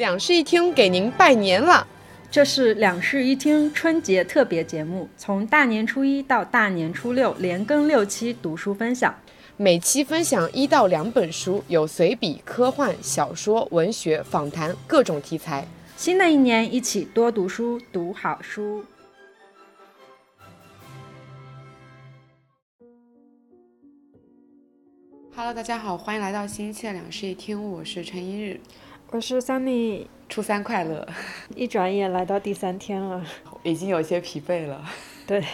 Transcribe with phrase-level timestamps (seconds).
[0.00, 1.86] 两室一厅给您拜年了。
[2.30, 9.14] 这是两室一厅春节特别节目，从大年初一到大年初六，连更六期读书分享。
[9.58, 15.66] 每期分享一到两本书，有随笔、科幻、小说、文学、访谈，各种题材。
[15.98, 18.82] 新的一年，一起多读书，读好书。
[25.36, 28.58] Hello，大家好，欢迎来到新一期的两室一厅，我是陈一日，
[29.12, 30.06] 我是 Sunny。
[30.28, 31.04] 初三快乐！
[31.56, 33.20] 一转眼来到第三天了，
[33.64, 34.84] 已经有些疲惫了。
[35.26, 35.44] 对，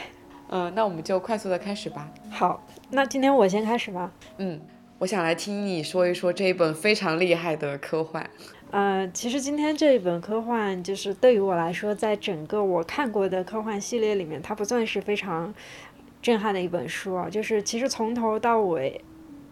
[0.50, 2.06] 嗯，那我们就快速的开始吧。
[2.30, 2.62] 好。
[2.90, 4.12] 那今天我先开始吧。
[4.36, 4.60] 嗯，
[4.98, 8.28] 我想来听你说一说这一本非常厉害的科幻。
[8.72, 15.54] 呃，其实今天这一本科幻，就是对于我来说，在整个我看过的科幻系列里面，它不算是非常
[16.20, 17.30] 震撼的一本书啊。
[17.30, 19.00] 就是其实从头到尾，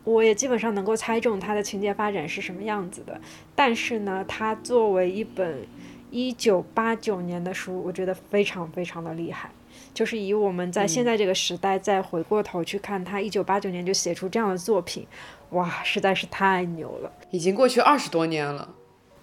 [0.05, 3.21] 我也基本上能够猜中它的情节发展是什么样子的。
[3.55, 5.67] 但是呢，它作为一本
[6.11, 9.51] 一九八九年的书，我觉得非常非常的厉害。
[9.93, 15.07] 就是以我们在现在这个时代再回过头去看他一九八九年就写出这样的作品，
[15.51, 17.13] 哇，实在是太牛了！
[17.31, 18.75] 已经过去二十多年了。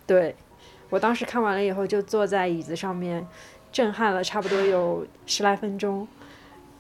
[0.06, 0.36] 对，
[0.90, 3.26] 我当时看完了以后就坐在椅子上面，
[3.72, 6.08] 震撼了差不多有十来分钟，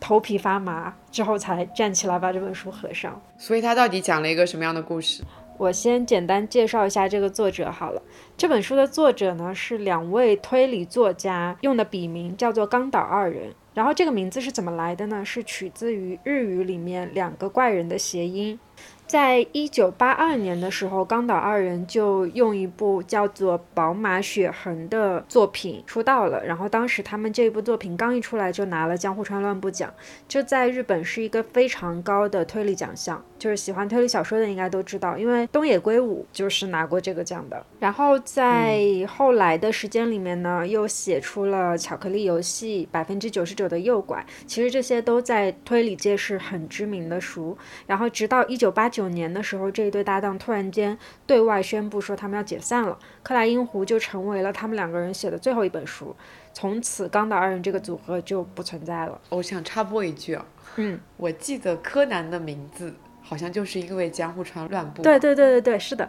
[0.01, 3.21] 头皮发麻，之后才站起来把这本书合上。
[3.37, 5.23] 所以他到底讲了一个什么样的故事？
[5.57, 8.01] 我先简单介绍一下这个作者好了。
[8.35, 13.53] 这本书的作者呢是两位推理作家，用的笔名叫做冈岛二人。
[13.73, 15.23] 然后这个名字是怎么来的呢？
[15.23, 18.59] 是取自于日语里面两个怪人的谐音。
[19.05, 26.41] 在一九八二年的时候，冈岛二人就用一部叫做《宝马血痕》的作品出道了。
[26.45, 29.93] 然后当时他们这部作品刚一出来，就拿了江户川乱步奖，
[30.29, 33.21] 这在日本是一个非常高的推理奖项。
[33.37, 37.65] 就是喜欢推理小说的应该都知道，因为东野圭吾就是拿过这个奖的。
[37.79, 47.57] 然后在后来的时间里面呢，又写出了《巧克力游戏》《百分之九十九的诱拐》，其实这些都在推理界是很知名的书。
[47.87, 49.01] 然后直到一九八九。
[49.01, 50.95] 九年的时候，这一对搭档突然间
[51.25, 56.15] 对外宣布说他们要解散了，克莱因湖就成为了他们两个人写的最后一本书，
[56.53, 59.19] 从此冈岛二人这个组合就不存在了。
[59.29, 60.45] 我想插播一句啊，
[60.75, 62.93] 嗯，我记得柯南的名字
[63.23, 65.01] 好像就是因为江户川乱步。
[65.01, 66.07] 对对对对对，是的。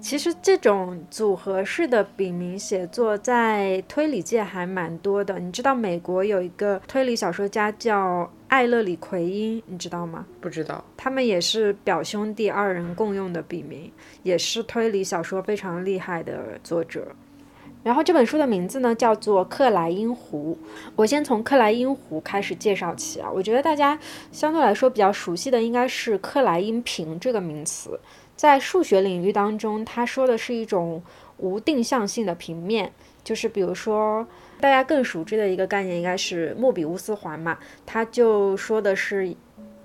[0.00, 5.38] 其实这种组合式的笔名写作在推理界还蛮多的。
[5.40, 10.24] 你知道美国有一个推理小说家叫艾勒里奎因，你知道吗？
[10.40, 10.84] 不知道。
[10.96, 13.90] 他们也是表兄弟二人共用的笔名，
[14.22, 17.08] 也是推理小说非常厉害的作者。
[17.82, 20.58] 然后这本书的名字呢叫做《克莱因湖》。
[20.96, 23.30] 我先从克莱因湖开始介绍起啊。
[23.32, 23.98] 我觉得大家
[24.30, 27.98] 相对来说比较熟悉的应该是克莱因瓶这个名词。
[28.36, 31.02] 在数学领域当中，他说的是一种
[31.38, 32.92] 无定向性的平面，
[33.24, 34.28] 就是比如说
[34.60, 39.34] 大家更熟知的一个概念应该是莫比乌斯环嘛，他就说的是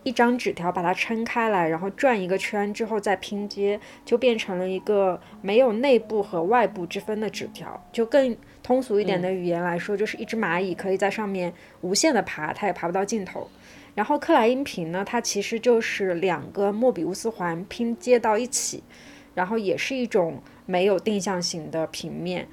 [0.03, 7.81] 一张纸条把它撑开来，然后转一个圈之后再拼接，就变成了一个没有内部和外部之分的纸条。
[7.91, 13.47] 就更通俗一点的语言来说，就是一只蚂蚁可以在上面无限的爬，它也爬不到尽头。
[13.93, 18.81] 然后克莱因瓶呢，它其实就是两个莫比乌斯环拼接到一起，
[19.33, 22.47] 然后也是一种没有定向型的平面。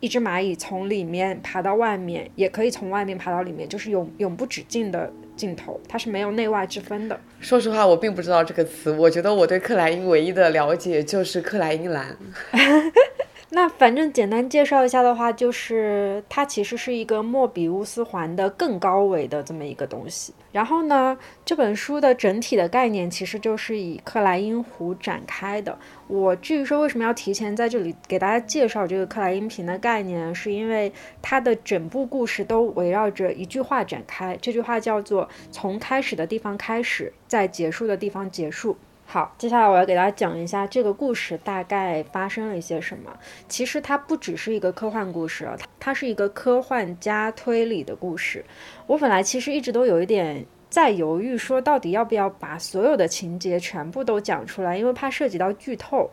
[0.00, 7.18] 一只蚂蚁从里面爬到外面，也可以从外面爬到里面，就是永永不止境的尽头，它是没有内外之分的。
[7.38, 12.16] 说实话，我并不知道这个词，我觉得我对克莱因唯一的了解就是克莱因蓝。
[13.54, 20.32] 那反正简单介绍一下的话，就是它其实是一个莫比乌斯环的更高维的这么一个东西。
[20.52, 25.78] 然后呢，这本书的整体的概念其实就是以克莱因湖展开的。
[26.08, 30.90] 我至于说为什么要提前在这里给大家介绍这个克莱因瓶的概念，是因为
[31.20, 38.78] 它的整部故事都围绕着一句话展开，这句话叫做“从开始的地方开始，在结束的地方结束”。
[39.12, 43.14] 好，接下来我要给大家讲一下这个故事大概发生了一些什么。
[43.46, 48.42] 其实它不只是一个科幻故事啊，它它是一个科幻加推理的故事。
[48.86, 56.08] 我本来其实一直都有一点在犹豫，说到底要不要把所有的情节全部都讲出来，因为怕涉及到剧透。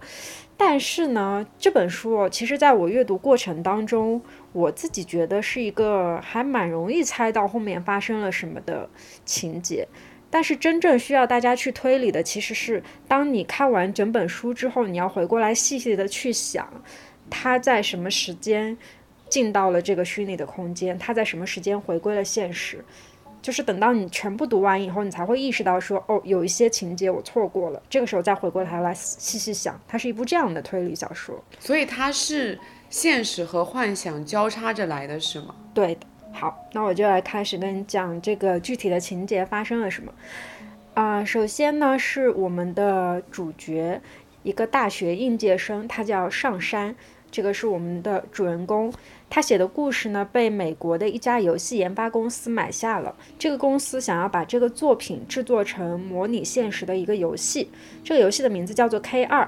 [0.58, 4.22] 但是呢，这本书其实在我阅读过程当中，
[4.52, 8.90] 我自己觉得是一个还蛮容易猜到后面发生了什么的
[9.24, 9.88] 情节。
[10.30, 16.70] 但是真正需要大家去推理的，其实是当你看完整本书之后，你要回过来细细的去想，
[17.30, 18.78] 他在什么时间
[19.28, 22.84] 进到了这个虚拟的空间，他在什么时间回归了现实，
[23.42, 31.44] 就是等到你全部读完以后，你才会意识到说，哦，有一些情节我错过了，这个时候再回过头来细细想，它是一部这样的推理小说。
[31.60, 32.60] 所以它是
[32.90, 35.56] 现实和幻想交叉着来的是吗？
[35.74, 36.02] 对的。
[36.32, 40.14] 好，那我就来开始跟你讲这个具体的情节发生了什么。
[40.94, 44.02] 啊，首先呢是我们的主角，
[44.44, 46.96] 一个大学应届生，他叫上山，
[47.30, 48.94] 这个是我们的主人公。
[49.30, 57.70] 他写的故事呢被美国的一家游戏研发公司买下了，这个公司想要把这个作品制作成模拟现实的一个游戏，
[58.04, 59.48] 这个游戏的名字叫做 K 二。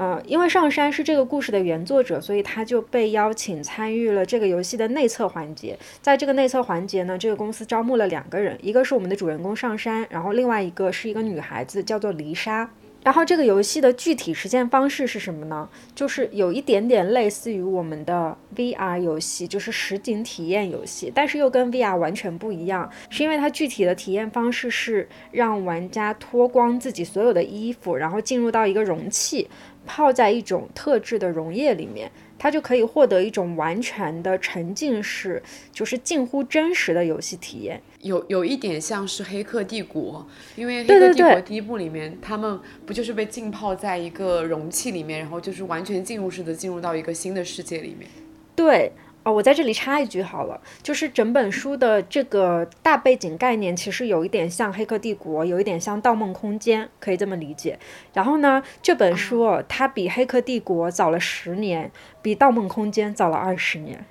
[0.00, 5.78] 呃，因为上山是这个故事的原作者，所以他就被邀请参与了这个游戏的内测环节。
[6.00, 12.70] 在这个内测环节呢，这个公司招募了两个人，一个是我们的主人公上山，然后另外一个是一个女孩子，叫做黎莎。
[13.02, 15.66] 然后这个游戏的具体实现方式是什么呢？
[15.94, 29.48] 就是有一点点类似于我们的 VR 游戏，就是实景体验游戏，但是又跟 VR 完全不一样，是因为它具体的体验方式是让玩家脱光自己所有的衣服，然后进入到一个容器。
[29.92, 32.08] 泡在一种特制的溶液里面，
[32.38, 35.42] 它就可以获得一种完全的沉浸式，
[35.72, 37.82] 就是近乎真实的游戏体验。
[38.02, 40.24] 有有一点像是《黑客帝国》，
[40.60, 48.08] 因为《黑客帝国》第一部里面，他们不就是被浸泡在一个容器里面，然后就是完全进入式的进入到一个新的世界里面。
[48.54, 48.92] 对。
[49.30, 57.78] 哦，我在这里插一句好了，就是整本书的这个大背景概念其实有一点像《黑客帝国》，有一点像《盗梦空间》，可以这么理解。
[58.12, 64.04] 然后呢，这本书它比《黑客帝国》早了十年，比《盗梦空间》早了二十年，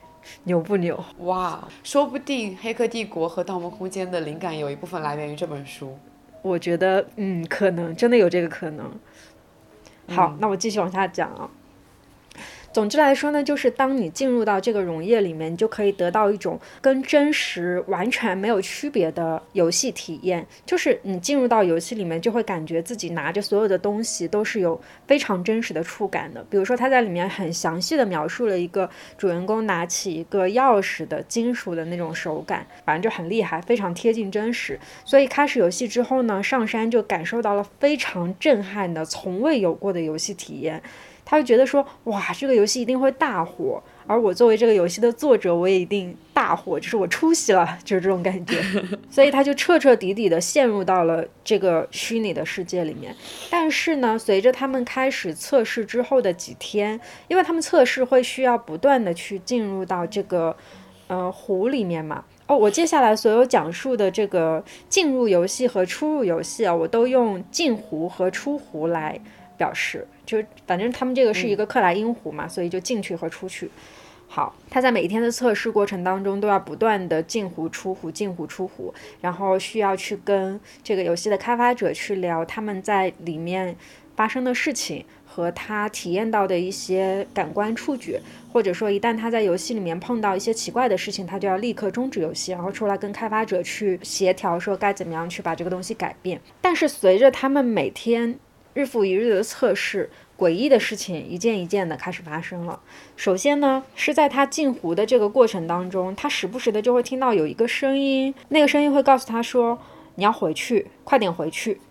[0.45, 1.04] 牛不牛？
[1.19, 5.98] 哇，说不定《黑客帝国》和《盗梦空间》的灵感有一部分来源于这本书。
[6.42, 8.89] 我觉得，嗯，可能真的有这个可能。
[10.07, 11.50] 好，那我继续往下讲啊。
[12.71, 20.45] 总之来说呢，就是当你进入到这个溶液里面，你就可以得到一种跟真实完全没有区别的游戏体验。
[20.66, 26.45] 就是你进入到游戏里面，就会感觉自己拿着所有的东西都是有非常真实的触感的。
[26.50, 28.88] 比如说，他在里面很详细的描述了一个
[29.18, 34.80] 主人公拿起一个钥匙的金属的那种手感，反正就很厉害，非常贴近真实。
[35.04, 40.81] 所以开始游戏之后呢，上山就感受到了非常震撼的、从未有过的游戏体验。
[41.29, 48.59] 他就觉得说，哇，这个游戏一定会大火，而我作为这个游戏的作者，我也一定大火，就是我出息了，就是这种感觉。
[49.11, 53.15] 所以他就彻彻底底的陷入到了这个虚拟的世界里面。
[53.47, 60.57] 但是呢，随着他们开始测试之后的几天，因为他们测试会需要不断的去进入到这个
[61.05, 62.23] 呃湖里面嘛。
[62.47, 69.21] 哦，我接下来所有讲述的这个进入游戏和出入游戏啊，我都用进湖和出湖来。
[69.59, 70.37] 表示就
[70.67, 73.71] 反正他们这个是一个克莱因湖嘛，所以就进去和出去。
[74.27, 83.75] 好，他在每一天的测试过程当中都要不断的进湖出湖进湖出湖，然后需要去跟这个游戏的开发者去聊他们在里面
[84.15, 88.21] 发生的事情和他体验到的一些感官触觉，
[88.53, 96.39] 或者说一旦他在游戏里面碰到一些奇怪的事情，他就要立刻终止游戏，然后出来跟开发者去协调说该怎么样去把这个东西改变。
[96.61, 98.37] 但是随着他们每天
[98.79, 102.79] 日复一日的测试，诡异的事情一件一件的开始发生了。
[103.17, 109.77] 首先呢，是在他进湖的这个过程当中，他时不时的就会听到有一个声音，那个声音会告诉他说
[110.15, 111.81] ：“你要回去，快点回去。”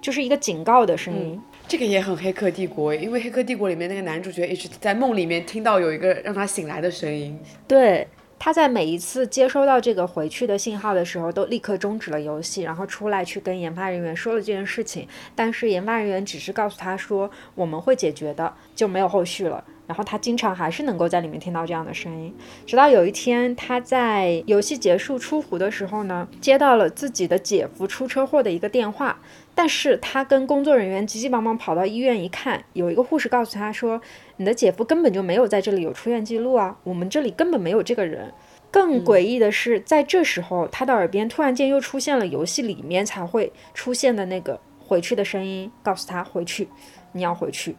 [0.00, 1.38] 就是一个警告的声音。
[1.66, 7.38] 这个也很《黑客帝国》，因为《黑客帝国》里面那个男主角一直在梦里面听到有一个让他醒来的声音。
[7.66, 8.08] 对。
[8.38, 15.06] 他在每一次接收到这个回去的信号的时候，都立刻终止了游戏，然后出来去跟研发人员说了这件事情。
[15.34, 19.62] 但是研发人员只是告诉他说我们会解决的，就没有后续了。
[19.86, 22.34] 然后他经常还是能够在里面听到这样的声音，
[22.66, 29.18] 直到有一天他在游戏结束出湖的时候呢，接到了自己的姐夫出车祸的一个电话。
[29.58, 34.00] 但是他跟工作人员急急忙忙跑到医院一看，有一个护士告诉他说
[34.38, 38.32] ：“你的姐夫根本就没有在这里有出院记录啊，我们这里根本没有这个人。”
[38.70, 46.68] 更诡异的是，在这时候，他的耳边突然间又出现了游戏里面才会出现的那个回去的声音，告诉他回去，
[47.10, 47.74] 你要回去。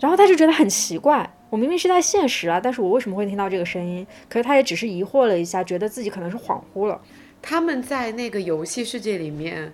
[0.00, 4.06] 然后他就觉得很奇怪，我明明是在现实啊，但是我为什么会听到这个声音？
[4.30, 6.98] 可是他也只是疑惑了一下，觉得自己可能是恍惚了。
[7.42, 9.70] 他们在那个游戏世界里面。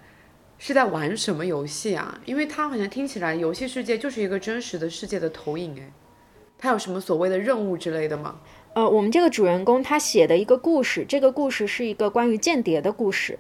[0.63, 2.21] 是在玩什么游戏啊？
[2.27, 5.91] 因为它好像听起来游戏世界就是一个真实的世界的投影哎，
[6.59, 8.39] 它有什么所谓的任务之类的吗？
[8.75, 13.39] 呃，我们这个主人公他写的一个故事，这个故事是一个关于间谍的故事，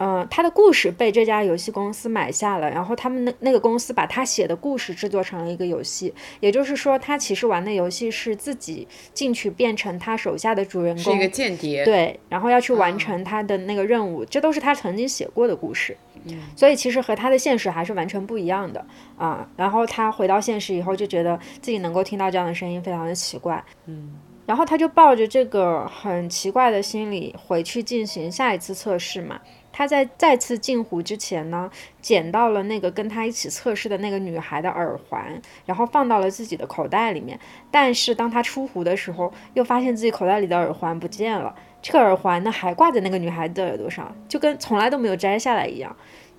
[0.00, 11.84] 呃，他的故事被这家游戏公司买下了，然后他们那那个公司把他写的故事制作成了一个游戏，也就是说，他其实玩的游戏是自己进去变成他手下的主人公，是一个间谍。
[11.84, 18.82] 对，然后要去完成他的那个任务，这都是他曾经写过的故事，嗯所以其实和他的现实还是完全不一样的
[19.18, 19.46] 啊。
[19.54, 24.14] 然后他回到现实以后，就觉得自己能够听到这样的声音非常的奇怪，嗯，
[24.46, 29.38] 然后他就抱着这个很奇怪的心理回去进行下一次测试嘛。
[29.72, 31.70] 他在再次进湖之前呢，
[32.02, 37.38] 捡到了那个跟他一起测试的那个女孩的耳环，然后放到了自己的口袋里面。
[37.70, 41.54] 但是当他出湖的时候，又发现自己口袋里的耳环不见了。
[41.82, 45.96] 这个耳环呢，还挂在那个女孩的耳朵上，就跟从来都没有摘下来一样。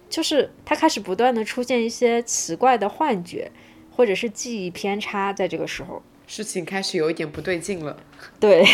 [0.09, 3.49] 就是他开始不断的出现一些奇怪的幻觉，
[3.95, 5.31] 或者是记忆偏差。
[5.31, 7.97] 在这个时候，事情开始有一点不对劲了。
[8.39, 8.65] 对。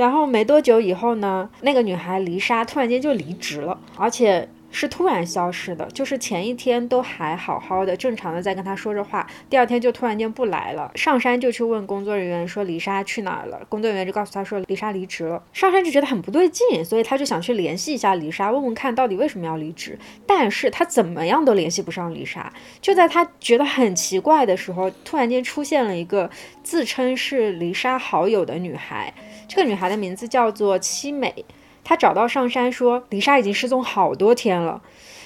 [0.00, 5.84] 然后没多久以后呢，那个女孩黎莎突然间就离职了，而且是突然消失的。
[5.92, 10.90] 就是前一天都还好好的，正常的在跟他说着话，第二天就突然间不来了。
[10.94, 15.42] 上山就去问工作人员说黎莎去哪儿了，工作人员就告诉他说黎莎离职了。
[15.52, 19.98] 上山就觉得很不对劲，所以他就想去联系一下黎莎，问问看到底为什么要离职。
[20.26, 22.50] 但是他怎么样都联系不上黎莎。
[22.80, 26.30] 就在他觉得很奇怪的时候，突然间出现了一个
[26.62, 29.12] 自称是黎莎好友的女孩。
[29.50, 31.44] 这个女孩的名字叫做七美，
[31.82, 34.80] 她找到上山说丽莎已经失踪好多天了。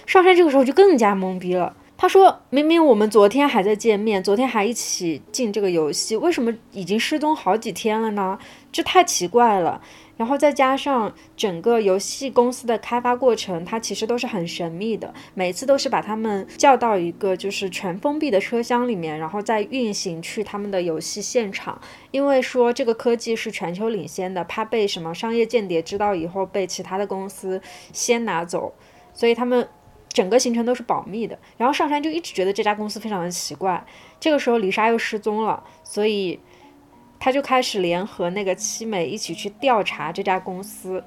[0.07, 8.38] 上山这个时候就更加懵逼了，他说明明我们昨天还在见面，昨天还一起进这个游戏，为什么已经失踪好几天了呢？
[8.73, 9.83] 这太奇怪了。
[10.16, 21.80] 然后再加上整个游戏公司的开发过程，它其实都是很神秘的，每次都是把他们叫到一个就是全封闭的车厢里面，然后再运行去他们的游戏现场。
[22.12, 27.61] 因为说这个科技是全球领先的，怕被什么商业间谍知道以后被其他的公司
[27.92, 28.73] 先拿走，
[29.12, 29.68] 所以他们
[30.12, 31.37] 整个行程都是保密的。
[31.56, 33.85] 然后上山就一直觉得这家公司非常的奇怪。
[34.21, 36.38] 这个时候李莎又失踪了，所以。
[37.25, 41.02] 他就开始联合那个七美一起去调查这家公司，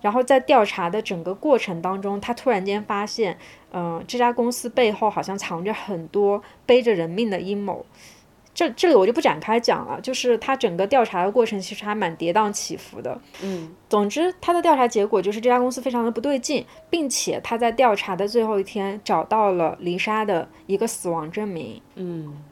[0.00, 3.38] 然后在调查的整个过程当中，他突然间发现，
[3.72, 7.86] 嗯，这家公司背后好像藏着很多背着人命的阴谋。
[8.52, 13.20] 这这里我就不展开讲了，就是他整个调查的过程其实还蛮跌宕起伏的。
[13.40, 21.80] 嗯，总之他的调查结果就是这家公司非常的不对劲，并且他在调查的最后一天找到了黎莎的一个死亡证明。
[21.94, 22.42] 嗯。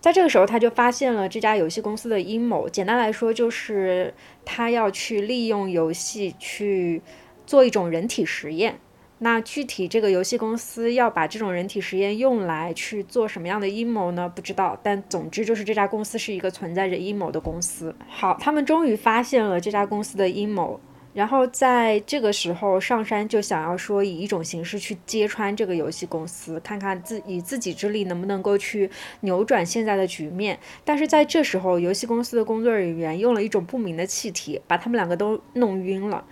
[0.00, 2.66] 在这个时候，他就发现了这家游戏公司的阴谋。
[2.68, 4.14] 简单来说，就是
[4.44, 7.02] 他要去利用游戏去
[7.46, 8.78] 做一种人体实验。
[9.18, 14.26] 那具体这个游戏公司要把这种人体实验用来去做什么样的阴谋呢？
[14.34, 14.80] 不知道。
[14.82, 17.94] 但总之就是这家公司是一个存在着阴谋的公司。
[18.08, 20.80] 好，他们终于发现了这家公司的阴谋。
[21.12, 28.88] 然后在这个时候，上山就想要说以一种形式去揭穿这个游戏公司，看看自以自己之力能不能够去
[29.22, 30.56] 扭转现在的局面。
[30.84, 36.24] 但是在这时候，游戏公司的工作人员用了一种不明的气体，把他们两个都弄晕了。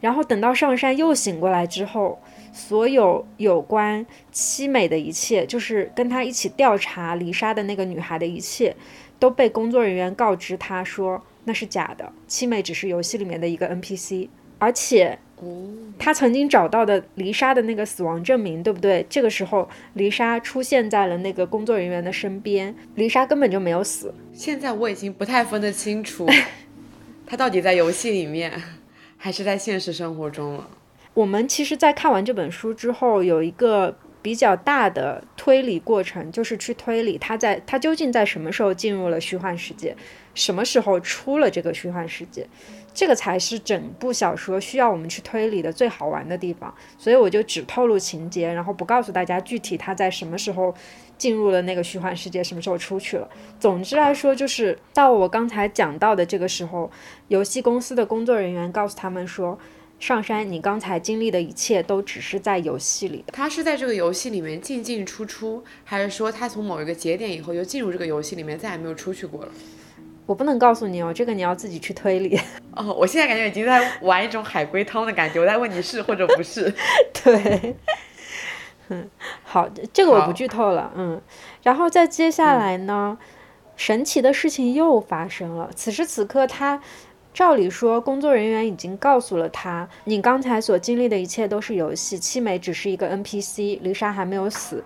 [0.00, 2.20] 然后等到上山又醒过来之后，
[2.52, 8.74] 所有有关凄美的一切，就是跟他一起调查丽莎的那个女孩的一切，
[9.20, 11.22] 都被工作人员告知他说。
[11.50, 14.28] 那是假的，七美只是游戏里面的一个 NPC，
[14.60, 15.18] 而且，
[15.98, 19.04] 他曾经找到的黎莎的那个死亡证明，对不对？
[19.10, 24.14] 这个时候，黎莎出现在了那个工作人员的身边，黎莎根本就没有死。
[24.32, 26.24] 现在我已经不太分得清楚，
[27.26, 28.52] 他到底在游戏里面，
[29.16, 30.70] 还是在现实生活中了。
[31.14, 39.96] 我们其实，在看完这本书之后，有一个比较大的推理过程，就是去推理他在他究竟在什么时候进入了虚幻世界。
[40.34, 42.46] 什么时候出了这个虚幻世界，
[42.94, 46.74] 这个才是整部小说需要我们去推理的最好玩的地方。
[46.98, 50.74] 所以我就只透露情节，然后不告诉大家具体他在什么时候
[51.18, 53.28] 进入了那个虚幻世界，什么时候出去了。
[53.58, 56.90] 总之来说，就是到我刚才讲到的这个时候，
[57.28, 59.58] 游戏公司的工作人员告诉他们说
[60.00, 69.52] ：“上山，你刚才经历的一切都只是在游戏里。”他是在这个游戏里面进进出出，还是说他从某一个节点以后又进入这个游戏里面，再也没有出去过了？
[70.30, 72.38] 我不能告诉你哦，这个你要自己去推理。
[72.76, 76.72] 哦，我现在感觉已经在玩一种海龟汤的感觉，我在问你是或者不是。
[77.24, 77.74] 对，
[78.90, 79.10] 嗯，
[79.42, 81.20] 好，这个我不剧透了，嗯。
[81.64, 83.18] 然后再接下来呢，
[83.74, 85.68] 神奇的事情又发生了。
[85.74, 86.80] 此时此刻，他
[87.34, 94.84] 照理说，工作人员已经告诉了他，你刚才所经历的一切都是游戏，七美只是一个 NPC，丽莎还没有死。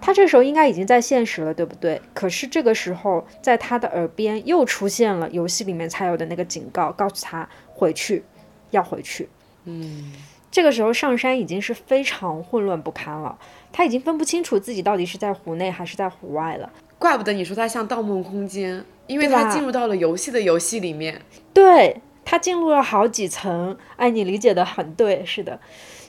[0.00, 2.00] 他这时候应该已经在现实了，对不对？
[2.14, 8.24] 可是这个时候，在他的耳边又出现了游戏里面才有的那个警告，告诉他回去，
[8.70, 9.28] 要回去。
[9.64, 10.12] 嗯，
[10.50, 13.36] 这个时候上山已经是非常混乱不堪了，
[13.72, 16.70] 他已经分不清楚自己到底是在湖内还是在湖外了。
[16.98, 21.20] 怪不得你说他像《盗梦空间》，因为他进入到了游戏的游戏里面。
[21.52, 25.60] 对他进入了好几层，哎，你理解的很对，是的，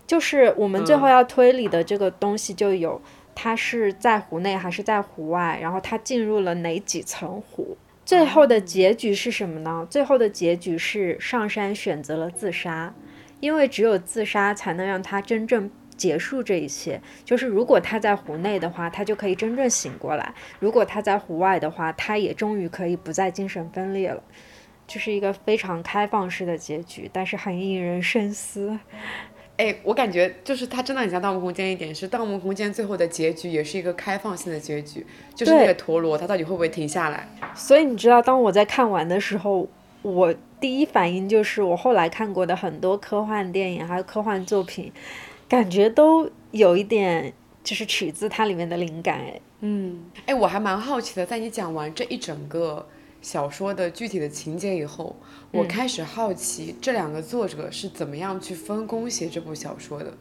[0.05, 3.01] 就是我们最后要推理的这个东西就有，
[3.39, 7.77] 他是在湖内还是在湖外，然后他进入了哪几层湖。
[8.03, 9.85] 最后的结局是什么呢？
[9.91, 12.95] 最后的结局是上山选择了自杀，
[13.39, 16.99] 因为只有自杀才能让他真正结束这一切。
[17.23, 24.23] 就是如果他在湖内的话，他就可以真正醒过来；如果他在湖外的话，他也终于可以不再精神分裂了。
[24.87, 28.79] 这是一个非常开放式的结局，但是很引人深思。
[29.57, 37.27] 哎，我感觉就是它真的很像《盗梦空间》一点，是《盗梦空间》最后的结局也是一个开放性的结局，就是那个陀螺它到底会不会停下来？
[37.55, 39.67] 所以你知道，当我在看完的时候，
[40.03, 44.91] 我第一反应就是我后来看过的很多科幻电影还有科幻作品，
[45.49, 47.33] 感觉都有一点
[47.63, 49.17] 就是取自它里面的灵感。
[49.19, 52.87] 哎，嗯，哎，我还蛮好奇的，在你讲完这一整个
[53.21, 55.15] 小说的具体的情节以后，
[55.51, 60.13] 我嗯开始好奇这两个作者是怎么样去分工写这部小说的。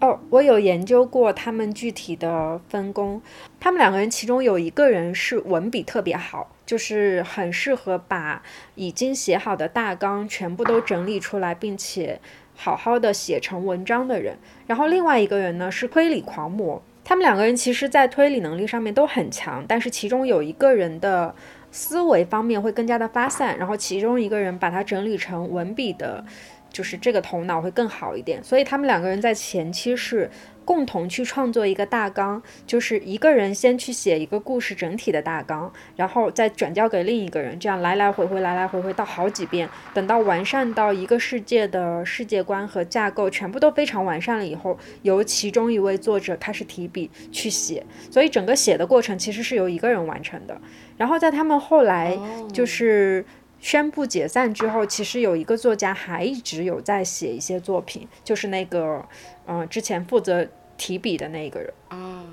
[0.00, 3.22] 哦，我有研究过他们具体的分工。
[3.58, 8.42] 他们两个人其中有一个人是文笔特别好，就是很适合把
[8.74, 12.20] 已经写好的大纲全部都整理出来，并且
[12.54, 14.36] 好好的写成文章的人。
[14.66, 16.82] 然后另外一个人呢是推理狂魔。
[17.02, 21.34] 他们两个人其实在推理能力上面都很强，但是其中有一个人的
[21.74, 26.24] 思维方面会更加的发散，然后其中一个人把它整理成文笔的。
[26.70, 30.28] 就是这个头脑会更好一点，所以他们两个人在前期是
[30.64, 50.60] 共同去创作一个大纲，就是一个人先去写一个故事整体的大纲，然后再转交给另一个人，这样来来回回，来来回回到好几遍，等到完善到一个世界的世界观和架构全部都非常完善了以后，由其中一位作者开始提笔去写，所以整个写的过程其实是由一个人完成的。
[50.96, 52.18] 然后在他们后来
[52.52, 53.24] 就是。
[53.60, 59.02] 宣布解散之后，其实有一个作家还一直有在写一些作品，就是那个，
[59.46, 60.46] 嗯、之前负责
[60.76, 62.26] 提笔的那个人，啊，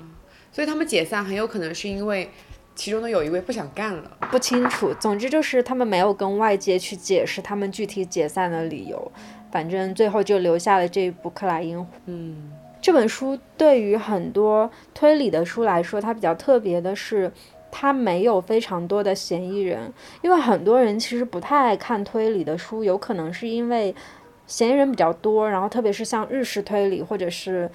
[0.52, 2.28] 所以他们解散很有可能是因为
[2.74, 4.18] 其中的有一位不想干了。
[4.30, 4.92] 不清楚。
[5.00, 9.10] 总之就是他们没有跟外界去解释他们具体解散的理由，
[9.50, 11.84] 反正最后就留下了这部《克莱因湖》。
[12.04, 17.32] 嗯，这本书对于很多推理的书来说，它比较特别的是，
[17.72, 23.92] 它没有非常多的嫌疑人，因为很多人其实不太爱看推理的书，有可能是因为
[24.46, 27.68] 嫌疑人比较多，然后特别是像日式推理或者是。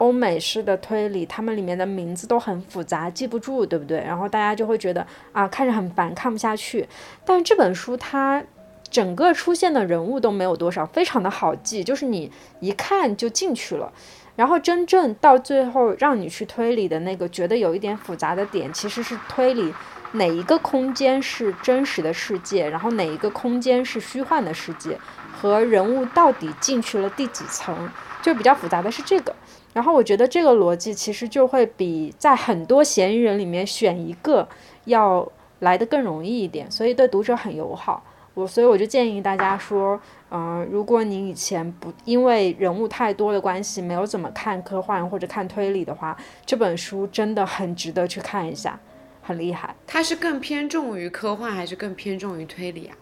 [0.00, 3.98] 欧美式的推理，他们里面的名字都很复杂，记不住，对不对？
[3.98, 6.88] 然后大家就会觉得啊，看着很烦，看不下去。
[7.22, 8.42] 但是这本书它
[8.88, 13.92] 整个出现的人物都没有多少，非常的好记，就是你一看就进去了。
[14.36, 19.72] 然后真正到最后让你去推理的那个觉得有一点复杂的点，其实是推理
[20.12, 24.98] 哪一个空间是真实的世界，然后哪一个空间是虚幻的世界，
[25.32, 27.90] 和人物到底进去了第几层，
[28.22, 29.34] 就比较复杂的是这个。
[29.72, 34.48] 然后我觉得这个逻辑其实就会比在很多嫌疑人里面选一个
[34.86, 38.02] 要来的更容易一点，所以对读者很友好。
[38.34, 46.16] 我所以我就建议大家说，嗯、如果你以前不因为人物太多的关系没有怎么看科幻或者看推理的话，
[46.46, 48.78] 这本书真的很值得去看一下，
[49.20, 49.74] 很厉害。
[49.86, 52.96] 它是更偏重于科幻还是更偏重于推理啊？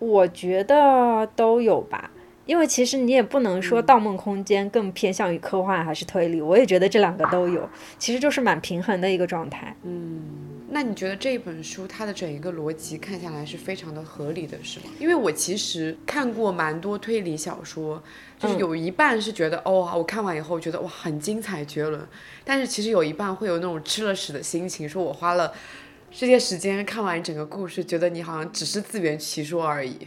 [0.00, 2.10] 我觉得都有吧，
[2.48, 9.76] 因为其实你也不能说《盗梦空间》更偏向于科幻还是推理，我也觉得这两个都有，其实就是蛮平衡的一个状态。
[9.82, 10.22] 嗯
[10.70, 14.86] 那你觉得这一本书它的整一个逻辑看下来是非常的合理的，是吗？
[14.98, 18.02] 因为我其实看过蛮多推理小说，
[18.38, 22.00] 就是有一半是觉得、哦，我看完以后觉得哇很精彩绝伦，
[22.44, 25.52] 但是其实有一半会有那种吃了屎的心情，说我花了
[26.10, 29.98] 这些时间看完整个故事，觉得你好像只是自圆其说而已。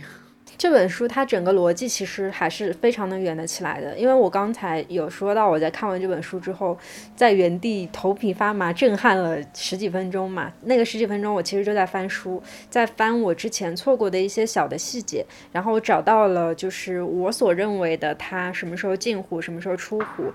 [0.61, 6.77] 这本书它整个逻辑其实还是非常能圆得起来的，因为我刚才有说到，我在看完这本书之后，
[7.15, 10.53] 在原地头皮发麻，震撼了十几分钟嘛。
[10.61, 20.31] 那个十几分钟我其实就在翻书，在翻我之前错过的一些小的细节，然后我找到了就是我所认为的他什么时候进湖，什么时候出湖，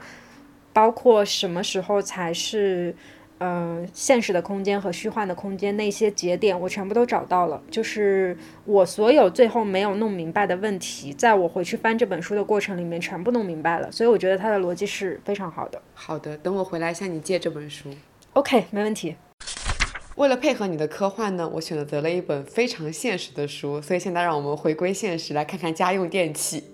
[0.72, 2.92] 包括什么时候才是。
[3.38, 7.62] 嗯，现实的空间和虚幻的空间那些节点，我全部都找到了。
[7.70, 13.92] 就是我所有最后没有弄明白的问题，在我回去翻这本书的过程里面，全部弄明白了。
[13.92, 15.80] 所以我觉得它的逻辑是非常好的。
[15.92, 17.90] 好的，等我回来向你借这本书。
[18.32, 19.16] OK，没问题。
[20.16, 26.64] 为了配合你的科幻呢，我选择了一本非常现实的书，所以现在让我们回归现实，来看看家用电器。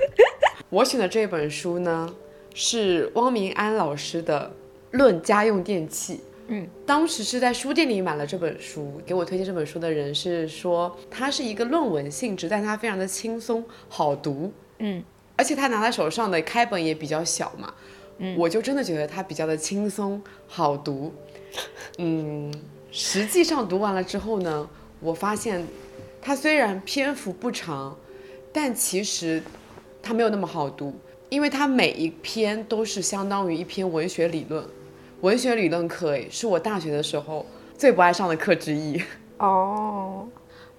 [0.68, 2.14] 我选的这本书呢，
[2.52, 4.52] 是汪明安老师的
[4.96, 6.14] 《论家用电器》。
[6.48, 14.52] 嗯，当时是在书店里买了这本书，给我推荐这本书的人是说，它是一个论文性质，但它非常的轻松好读。
[14.78, 15.02] 嗯，
[15.34, 17.74] 而且他拿在手上的开本也比较小嘛。
[18.18, 21.12] 嗯，我就真的觉得它比较的轻松好读。
[21.98, 22.54] 嗯，
[22.92, 24.68] 实际上读完了之后呢，
[25.00, 25.66] 我发现
[26.22, 27.98] 它虽然篇幅不长，
[28.52, 29.42] 但其实
[30.00, 30.94] 它没有那么好读，
[31.28, 34.64] 因为它每一篇都是相当于一篇文学理论。
[35.22, 37.46] 文学理论课，诶，是我大学的时候
[37.78, 39.00] 最不爱上的课之一。
[39.38, 40.28] 哦，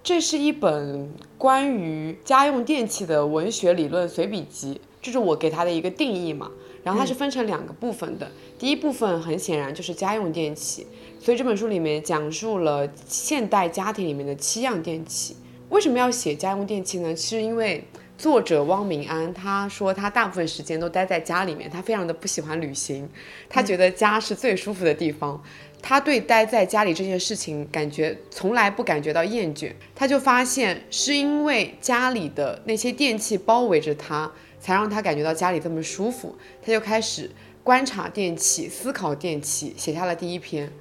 [0.02, 6.50] 这是一本关于家用电器的文学理论随笔集，这是我给它的一个定义嘛。
[6.84, 10.86] 然后它是分成两个部分的，第一部分很显然就是家用电器，
[11.20, 15.36] 所以这本书里面讲述了现代家庭里面的七样电器。
[15.68, 17.14] 为什么要写家用电器呢？
[17.14, 17.84] 是因为
[18.18, 23.08] 作者汪明安他说他大部分时间都待在家里面，他非常的不喜欢旅行，
[23.48, 25.40] 他觉得家是最舒服的地方。
[25.80, 36.36] 他对待在家里这件事情感觉从来不感觉到厌倦，他就发现是因为家里的那些电器包围着他，才让他感觉到家里这么舒服。
[36.60, 37.30] 他就开始
[37.62, 40.72] 观察电器，思考电器，写下了第一篇。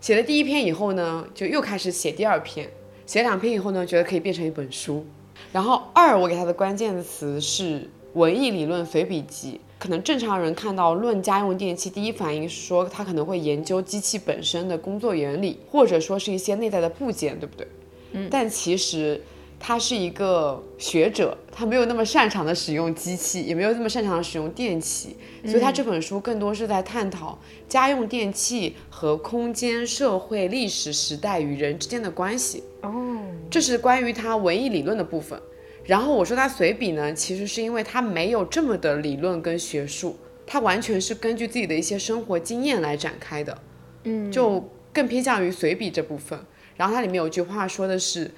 [0.00, 2.68] 写了第一篇以后呢，就又开始写第二篇。
[3.06, 5.06] 写两篇以后呢，觉得可以变成一本书。
[5.52, 9.60] 然后二，我给他的关键词是文艺理论随笔集。
[9.78, 17.66] 可能正常人看到论家用电器，第一反应是说他可能会研究机器本身的工作原理，或者说是一些内在的部件，对不对？
[18.12, 18.28] 嗯。
[18.30, 19.18] 但其实
[19.62, 32.64] 他是一个学者，他没有那么擅长的使用机器，也没有那么擅长的使用电器，所以他这本书更多是在探讨家用电器和空间、社会、历史时代与人之间的关系。
[32.80, 33.18] 哦。
[33.50, 35.38] 这是关于他文艺理论的部分。
[35.84, 43.58] 然后我说他随笔呢，其实是因为他没有这么的理论跟学术，他完全是根据自己的一些生活经验来展开的，
[44.04, 46.38] 嗯，就更偏向于随笔这部分。
[46.76, 48.30] 然后它里面有句话说的是，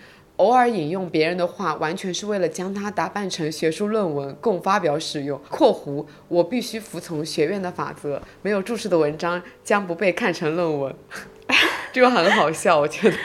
[0.42, 5.40] 偶尔引用别人的话，完全是为了将它打扮成学术论文供发表使用。
[5.48, 10.92] （括弧我必须服从学院的法则，没有注释的文章将不被看成论文。
[11.94, 13.16] ）这个很好笑，我觉得。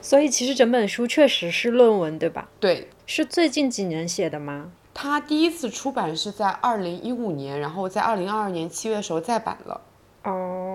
[0.00, 2.48] 所以其实整本书确实是论文，对吧？
[2.58, 2.88] 对。
[3.04, 4.70] 是最近几年写的吗？
[4.94, 9.80] 他第一次出版是在二零一五年，然后在二零二二年七月的时候再版了。
[10.24, 10.67] 哦，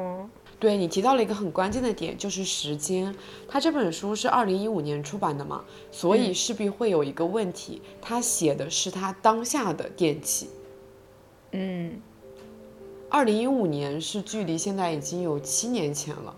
[0.64, 3.14] 对你提到了一个很关键的点，就是时间。
[3.50, 10.48] 他这本书是二零一五年出版的嘛，所以势必会有一个问题，他写的是他当下的电器。
[11.52, 12.00] 嗯，
[13.10, 16.34] 二零一五年是距离现在已经有七年前了，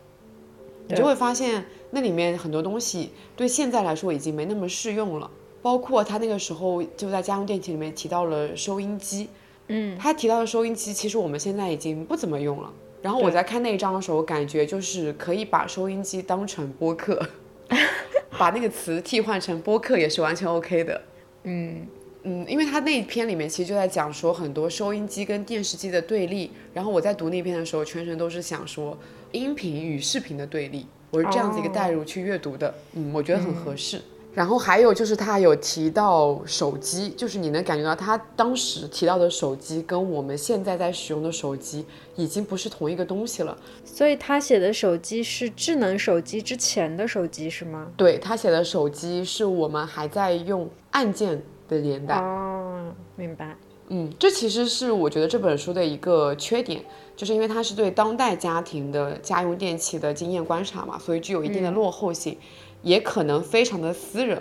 [0.88, 5.30] 你就会发现那里面很多东西对现在来说已经没那么适用了。
[5.62, 9.30] 包括他那个时候就在家用电器里面提到了收音机，
[9.68, 12.74] 嗯，他提到的收音机其实我们现在已经不怎么用了。
[13.06, 17.24] 然后我在看那一章的时候，感觉就是可以把收音机当成播客，
[18.36, 21.00] 把那个词替换成播客也是完全 OK 的。
[21.44, 21.86] 嗯
[22.24, 26.50] 嗯，因为他那一篇里面其实就在讲说很多收音机跟电视机的对立。
[26.74, 28.98] 然后我在读那篇的时候，全程都是想说
[29.32, 32.74] 音频与视频的对立，我是这样子一个代入去阅读的。
[32.94, 34.02] 嗯，我觉得很合适。
[34.36, 41.86] 然后还有就是他有提到手机，就是你能感觉到他当时提到的手机跟我们现在在使用的手机
[42.18, 43.58] 已经不是同一个东西了。
[43.86, 47.88] 所以他写的手机是智能手机之前的手机是吗？
[47.96, 52.16] 对他写的手机是我们还在用按键的年代。
[52.18, 53.56] 哦，明白。
[53.88, 56.84] 嗯，这其实是我觉得这本书的一个缺点，
[57.16, 62.38] 就是因为它是对当代家庭的家用电器的经验观察嘛，所以具有一定的落后性。
[62.86, 64.40] 也可能非常的私人，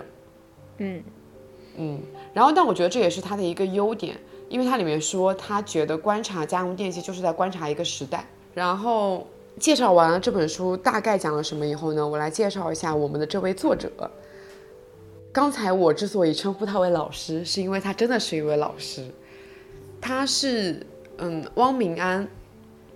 [0.77, 1.03] 嗯
[1.77, 1.99] 嗯，
[2.31, 4.15] 然后但我觉得这也是他的一个优点，
[4.49, 8.23] 因为它里面说他觉得观察家用电器就是在观察一个时代。
[8.53, 9.25] 然后
[9.59, 13.91] 介绍完了这本书大概讲了什么以后呢，我来介绍一下我们的这位作者。
[15.33, 19.03] 刚才我之所以称呼他为老师，是因为他真的是一位老师，
[19.99, 20.85] 他是
[21.17, 22.27] 嗯汪明安。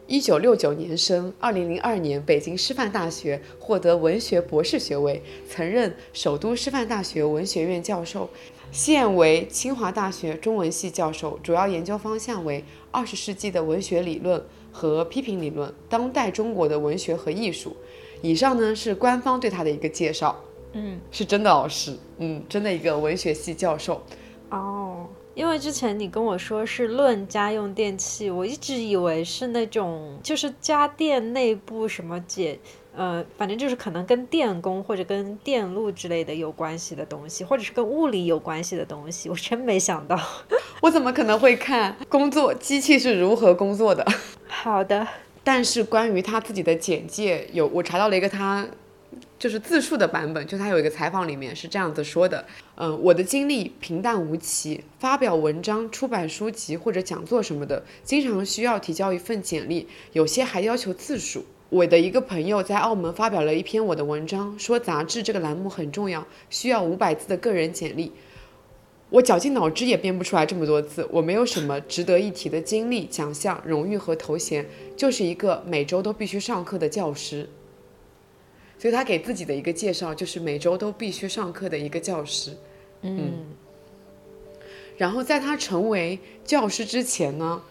[0.10, 8.28] 一九六九年生，二零零二年北京师范大学获得文学博士学位，曾任首都师范大学文学院教授，
[8.72, 17.78] 现为清华大学中文系教授，主要研究方向为二十世纪的文学理论和批评理论，当代中国的文学和艺术。
[18.24, 20.43] 以上呢是官方对他的一个介绍，
[20.74, 24.02] 嗯，是真的老师，嗯，真的一个文学系教授，
[24.50, 25.06] 哦。
[25.39, 32.60] 因为之前你跟我说是论家用电器，我一直以为是那种就是家电内部什么解，
[32.93, 39.30] 呃，反正就是可能跟电工或者跟电路之类的有关系的东西，或者是跟物理有关系的东西。
[39.30, 40.19] 我真没想到，
[40.84, 44.06] 我怎么可能会看工作机器是如何工作的？
[44.45, 45.08] 好的，
[45.41, 48.67] 但是关于他自己的简介，有我查到了一个他
[49.39, 61.45] 就是自述的版本，就他有一个采访里面是这样子说的：嗯，我的经历平淡无奇，发表文章、出版书籍或者讲座什么的，经常需要提交一份简历，有些还要求字数。
[61.69, 68.12] 我的一个朋友在澳门发表了一篇我的文章，说杂志这个栏目很重要，需要五百字的个人简历。
[69.12, 71.08] 我绞尽脑汁也编不出来这么多字。
[71.12, 74.65] 我没有什么值得一提的经历、奖项、荣誉和头衔，
[74.97, 77.49] 就是一个每周都必须上课的教师。
[78.79, 82.55] 所以他给自己的一个介绍就是每周都必须上课的一个教师。
[83.01, 83.45] 嗯，
[84.97, 87.61] 然后在他成为教师之前呢，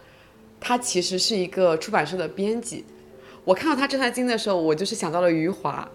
[0.59, 2.85] 他其实是一个出版社的编辑。
[3.43, 5.91] 我看到他这台经的时候，我就是想到了余华，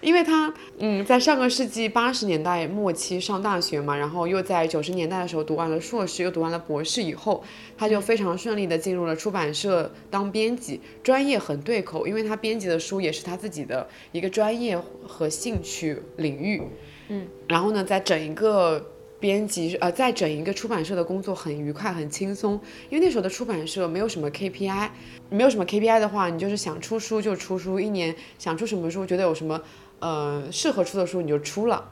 [0.00, 7.42] 因为他嗯，在上个世纪八十年代末期上大学嘛，然后又在九十年代的时候读完了硕士，又读完了博士以后，
[7.76, 16.62] 他就非常顺利的进入了出版社当编辑，专业很对口，因为他编辑的书也是他自己的一个专业和兴趣领域，
[17.08, 18.92] 嗯，然后呢，在整一个。
[19.20, 22.52] 编辑呃，在整一个出版社的工作很愉快很轻松，
[22.88, 24.90] 因为那时候的出版社没有什么 KPI，
[25.28, 29.60] 没有什么 KPI 的话，你就是想出书就出书，一年想出什么书，觉得有什么
[30.00, 31.84] 呃适合出的书你就出了，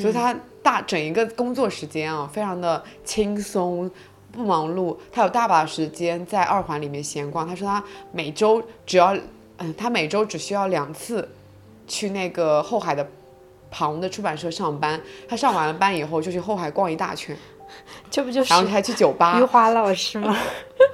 [0.00, 3.90] 所以他大整一个工作时间啊，非常的轻松
[4.32, 7.46] 不忙碌，他有大把时间在二环里面闲逛。
[7.46, 9.16] 他说他每周只要
[9.58, 11.28] 嗯，他每周只需要两次
[11.86, 13.06] 去那个后海的。
[13.76, 17.36] 旁的出版社上班，他上完了班以后就去后海逛一大圈，
[18.08, 19.36] 这不就是然后还去酒吧？
[19.40, 20.36] 余华老师吗？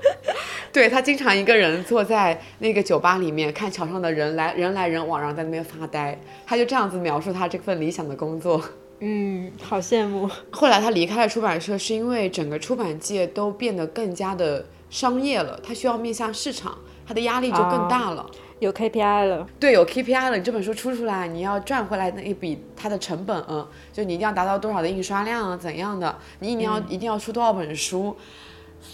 [0.72, 6.18] 对他经常一个人坐在那个酒吧里面看桥上的人来人来人往，然后在那边发呆。
[6.46, 8.62] 他就这样子描述他这份理想的工作。
[9.00, 10.28] 嗯，好羡慕。
[10.52, 18.30] 后来他离开了出版社，是因为整个出版界都变得更加的商业了，他需要面向市场，他的压力就更大了。
[18.61, 20.37] 有 KPI 了，对，有 KPI 了。
[20.37, 26.14] 你这本书出出来，你要赚回来那一笔它的成本，嗯，就你一定要达到多少的印刷量啊，怎样的？
[26.40, 28.14] 你一定要一定要出多少本书？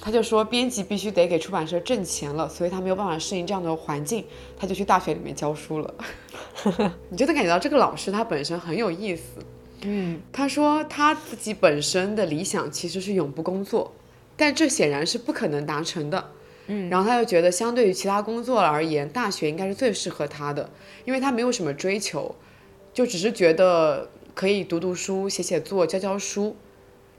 [0.00, 4.24] 他就说，编辑必须得给出版社挣钱了，所以他没有办法适应这样的环境，
[4.56, 5.94] 他就去大学里面教书了。
[7.10, 9.40] 你就能感觉到这个老师他本身很有意思。
[9.82, 13.92] 嗯，他说他自己本身的理想其实是永不工作，
[14.36, 16.32] 但这显然是不可能达成的。
[16.68, 20.68] 嗯，然后他又觉得，相对于其他工作而言，大学应该是最适合他的，
[21.04, 22.34] 因为他没有什么追求，
[22.92, 26.56] 就只是觉得可以读读书、写写作、教教书，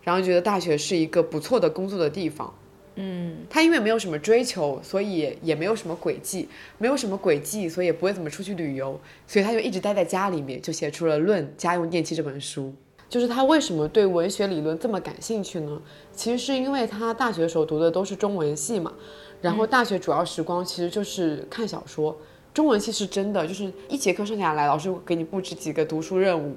[0.07, 2.53] 然后觉得大学是一个不错的工作的地方。
[2.95, 12.73] 嗯，他因为没有什么追求，所以也没有什么轨迹，没有什么轨迹，所以也不会怎么出去旅游，所以他就一直待在家里面，就写出了《论家用电器》这本书。
[13.09, 15.81] 就是他为什么对文学理论这么感兴趣呢？
[16.13, 18.93] 其实是因为他大学的时候读的都是中文系嘛。
[19.41, 22.17] 然后大学主要时光其实就是看小说，
[22.53, 26.55] 中文系是真的，就是一节课上下来，老师给你布置几个读书任务，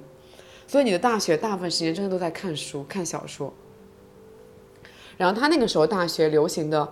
[0.71, 3.53] 所以你的大学大部分时间真的都在看书、看小说。
[5.17, 6.89] 然后他那个时候大学流行的，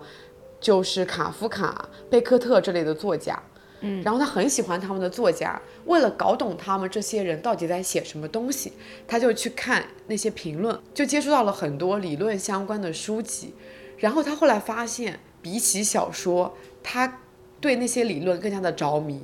[0.59, 3.41] 就是卡夫卡、贝克特这类的作家，
[3.79, 8.73] 嗯，然后他很喜欢他们的作家，为了搞懂他们这些人到底在写什么东西，
[9.07, 13.53] 他就去看那些评论，就接触到了很多理论相关的书籍，
[13.97, 15.21] 然后他后来发现。
[15.41, 17.21] 比起小说，他
[17.61, 19.23] 对那些理论更加的着迷，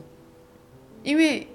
[1.04, 1.46] 因为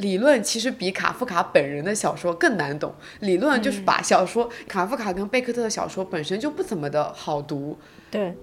[0.00, 2.92] 理论其实比卡夫卡本人的小说更难懂。
[3.20, 7.78] 理论就是把小说，卡夫卡跟贝克特的小说本身就不怎么的好读，
[8.10, 8.34] 对。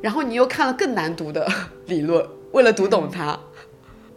[0.00, 1.46] 然后你又看了更难读的
[1.86, 3.38] 理论，为了读懂它，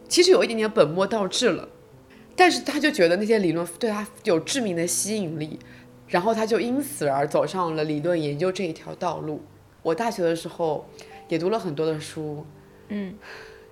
[0.07, 1.67] 其实有一点点本末倒置了。
[2.35, 5.59] 但是他就觉得那些理论对他有致命的吸引力，
[6.07, 9.41] 然后他就因此而走上了理论研究这一条道路。
[9.83, 10.89] 我大学的时候
[11.27, 12.43] 也读了很多的书，
[12.87, 13.13] 嗯，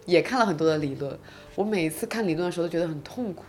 [0.06, 1.18] 也看了很多的理论。
[1.56, 3.44] 我每一次看理论的时候都觉得很痛苦，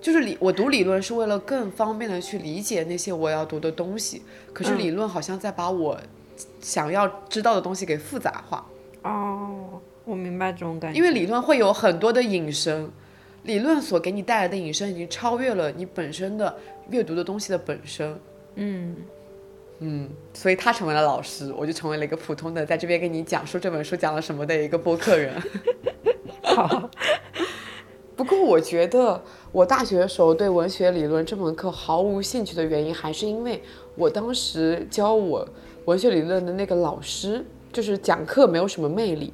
[0.00, 5.98] 就是理我读理论是为了更方便的去理解那些我要读的东西，可是理论好像在把我
[6.60, 8.66] 想要知道的东西给复杂化。
[9.02, 10.98] 哦，我明白这种感觉。
[10.98, 12.90] 因为理论会有很多的引申，
[13.44, 16.54] 理论所给你带来的引申已经超越了你本身的
[16.90, 18.18] 阅读的东西的本身。
[18.56, 18.96] 嗯。
[19.80, 25.34] 嗯，所以他成为了老师，我就成为了一个普通的，在这边跟你讲述这本书讲了什么的一个播客人。
[26.54, 26.90] 好，
[28.14, 33.62] 不过我觉得我大学的时候对文学理论这门课毫无兴趣的原因，还是因为
[33.96, 35.46] 我当时教我
[35.86, 39.32] 文学理论的那个老师，就是讲课没有什么魅力，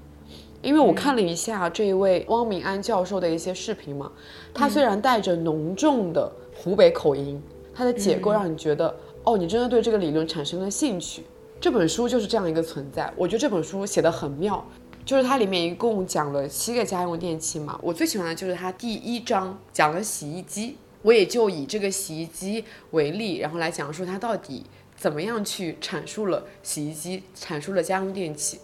[0.63, 4.11] 因为我看了一下这一位汪明安教授的一些视频嘛，
[4.55, 7.41] 他虽然带着浓重的湖北口音，
[7.75, 11.23] 他的解构让你觉得，哦，你真的对这个理论产生了兴趣。
[11.61, 14.67] 这本书就是这样一个存在，我觉得这本书写的很妙，
[15.11, 24.64] 就是它里面一共讲了七个家用电器嘛，我最喜欢的就是它第一章讲了洗衣机，我也就以这个洗衣机为例，然后来讲述它到底
[24.96, 28.61] 怎么样去阐述了洗衣机，阐述了家用电器。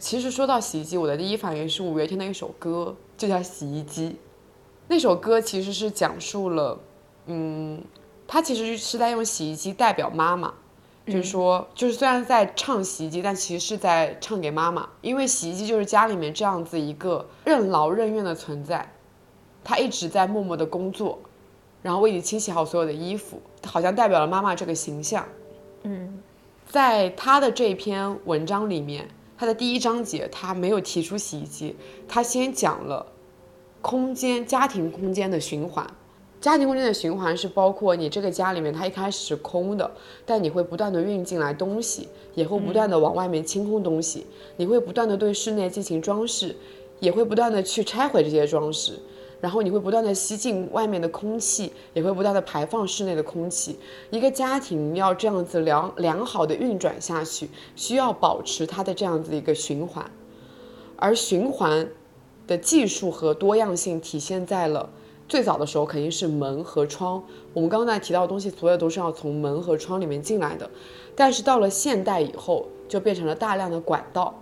[0.00, 4.08] 其实说到洗衣机，我的第一反应是五月天的一首歌，就叫《洗衣机》。
[4.88, 6.80] 那首歌其实是讲述了，
[7.26, 7.80] 嗯，
[8.26, 10.52] 他其实是在用洗衣机代表妈妈，
[11.06, 18.92] 就是说，就是虽然在唱洗衣机，但其实是在唱给妈妈，因为洗衣机就是家里面这样子一个任劳任怨的存在，
[19.62, 21.18] 他一直在默默的工作，
[21.82, 25.26] 然后为你清洗好所有的衣服，好像代表了妈妈这个形象。
[25.82, 26.20] 嗯，
[26.68, 29.08] 在他的这篇文章里面。
[29.38, 31.76] 他的第一章节，他没有提出洗衣机，
[32.08, 33.04] 他先讲了
[33.82, 35.86] 空间、家庭空间的循环。
[36.46, 39.90] 家庭空间的循环是包括你这个家里面，它一开始是空的，
[40.24, 42.06] 但你会不断的运进来东西，
[42.36, 44.24] 也会不断的往外面清空东西，
[44.56, 46.54] 你会不断的对室内进行装饰，
[47.00, 48.96] 也会不断的去拆毁这些装饰。
[49.40, 53.76] 然后你会不断的吸进外面的空气，也会不断的排放室内的空气。
[54.10, 60.08] 一个家庭要这样子良良好的运转下去，需要保持它的这样子一个循环。
[60.94, 61.88] 而循环
[62.46, 64.88] 的技术和多样性体现在了
[65.28, 67.22] 最早的时候肯定是门和窗。
[67.52, 70.68] 我们刚刚才提到的东西，所有都是要从门和窗里面进来的。
[71.14, 74.34] 但是到了现代以后，就变成了大量的管道。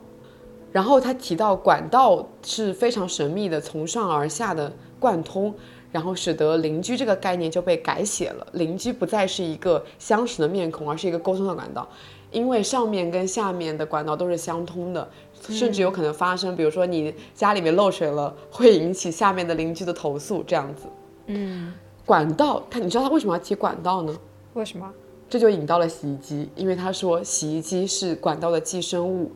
[0.73, 5.55] 然后他提到管道是非常神秘的，从上而下的贯通，
[5.93, 8.45] 然后使得邻居这个概念就被改写了。
[8.53, 11.89] 邻居不再是一个相识的面孔，而是一个沟通的管道，
[12.33, 15.09] 因为上面跟下面的管道都是相通的，
[15.53, 20.85] 甚至有可能发生，比如说你家里面漏水了，会引起下面的邻居的投诉，这样子。
[21.27, 21.73] 嗯，
[22.07, 24.17] 管道，他你知道他为什么要提管道呢？
[24.55, 24.91] 为什么？
[25.29, 29.33] 这就引到了洗衣机，因为他说洗衣机是管道的寄生物。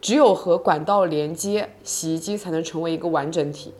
[0.00, 3.72] 只有和管道连接，洗衣机才能成为一个完整体。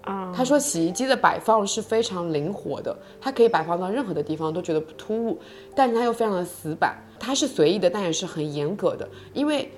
[0.00, 5.38] 啊，他说洗衣机的摆放是非常灵活的，它可以摆放到任何的地方都觉得不突兀，
[5.74, 6.96] 但是它又非常的死板。
[7.20, 9.70] 它是随意的，但也是很严格的，因为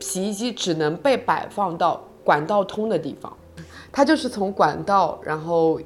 [0.00, 3.32] 洗衣机只能被摆放到管道通的地方。
[3.90, 5.80] 它就是从管道，然后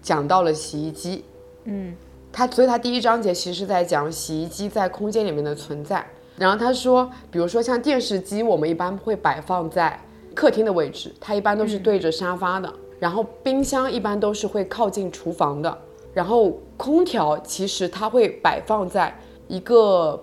[0.00, 1.24] 讲到了洗衣机。
[1.64, 1.94] 嗯，
[2.32, 6.04] 它所以它第一章节其实是在讲洗衣机在空间里面的存在。
[6.36, 10.00] 然后他说，比如说像电视机，我们一般会摆放在
[10.34, 12.72] 客厅的位置，它一般都是对着沙发的。
[12.98, 15.78] 然后冰箱一般都是会靠近厨房的。
[16.14, 19.14] 然后空调其实它会摆放在
[19.48, 20.18] 一个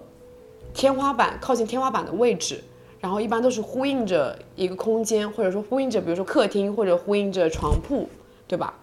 [0.74, 2.64] 天花板靠近天花板的位置，
[3.08, 8.06] 然后一般都是呼应着一个空间，或者说呼应着，比如说客厅或者呼应着床铺，
[8.46, 8.74] 对吧？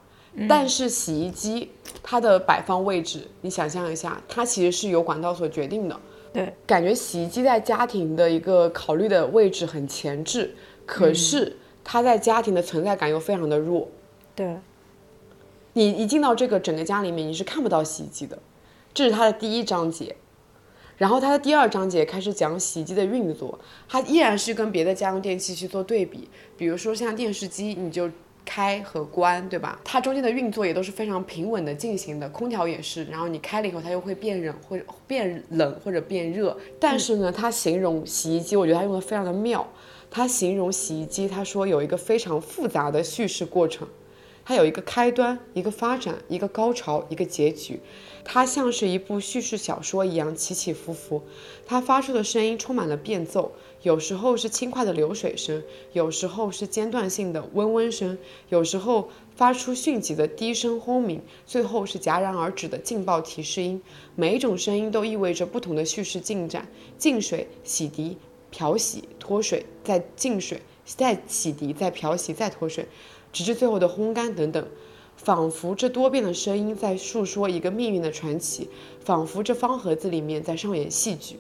[0.49, 1.71] 但是洗衣机
[2.03, 6.01] 它的摆放位置，你想象一下，它其实是由管道所决定的。
[6.33, 10.57] 对，感觉洗衣机在家庭的一个考虑的位置很前置，
[10.87, 13.87] 可是它在家庭的存在感又非常的弱。
[14.35, 14.57] 对，
[15.75, 18.39] 你一进到这个整个家里面，你是看不到洗衣机的，
[18.95, 20.17] 这是它的第一章节。
[20.97, 28.11] 然后它的第二章节开始讲洗衣机的运作，它依然是跟别的家用电器去做对比，比如说像电视机，你就。
[28.47, 29.81] 开和关，对吧？
[29.83, 32.29] 它中间的运作也都是非常平稳的进行的。
[32.29, 36.55] 空调也是，然后你开了以后，它又会变冷，或者变冷或者变热。
[36.79, 39.67] 但是呢，它形容洗衣机，我觉得它用的非常的妙。
[40.11, 43.89] 它形容洗衣机，它说有一个非常复杂的叙事过程，
[44.45, 47.81] 它有一个开端、一个发展、一个高潮、一个结局。
[48.25, 51.23] 它像是一部叙事小说一样起起伏伏，
[51.67, 53.53] 它发出的声音充满了变奏。
[53.83, 58.17] 有时候是轻快的流水声，有时候是间断性的嗡嗡声，
[58.49, 63.83] 有时候发出迅疾的低声轰鸣，最后是戛然而止的劲爆提示音。
[64.15, 68.17] 每一种声音都意味着不同的叙事进展：进水、洗涤、
[68.51, 72.87] 漂洗、脱水，再进水，再洗涤，再漂洗，再脱水，
[73.35, 74.66] 直至最后的烘干等等。
[75.16, 78.68] 仿佛这多变的声音在诉说一个命运的传奇，
[79.05, 81.38] 仿佛这方盒子里面在上演戏剧。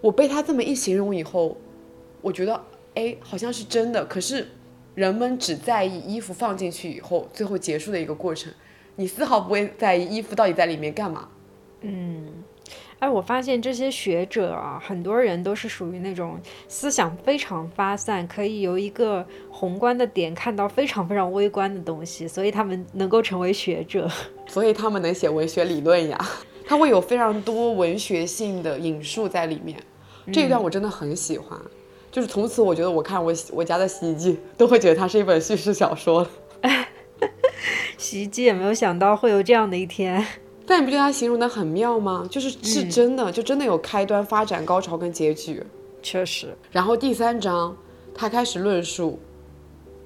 [0.00, 1.56] 我被他这么一形容以后，
[2.20, 2.60] 我觉得，
[2.94, 4.04] 哎，好像是真的。
[4.04, 4.46] 可是，
[4.94, 8.52] 人们只在意衣服放进去以后，最后结束的一个过程，
[8.94, 11.28] 你丝毫不会在意衣服到底在里面干嘛。
[11.80, 12.43] 嗯，
[13.00, 16.38] 哎，我发现这些学者啊，很多人都是属于那种
[16.68, 24.10] 思想非常发散，可以由一个宏观的点看到非常非常微观的东西，所以他们能够成为学者，
[24.48, 26.18] 所以他们能写文学理论呀。
[26.66, 29.78] 他会有非常多文学性的引述在里面。
[30.32, 31.60] 这一段我真的很喜欢，
[32.10, 36.30] 就是从此我觉得我看我我家的洗衣机都会觉得它是一本叙事小说了。
[37.98, 40.24] 洗衣机也没有想到会有这样的一天。
[40.66, 42.26] 但你不觉得他形容的很妙吗？
[42.30, 45.62] 就是是真的，就真的有开端、发展、高潮跟结局。
[46.02, 46.54] 确实。
[46.70, 47.76] 然后第三章，
[48.14, 49.18] 他开始论述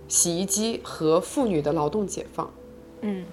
[0.08, 2.50] 洗衣机和妇女的劳动解放。
[3.02, 3.24] 嗯，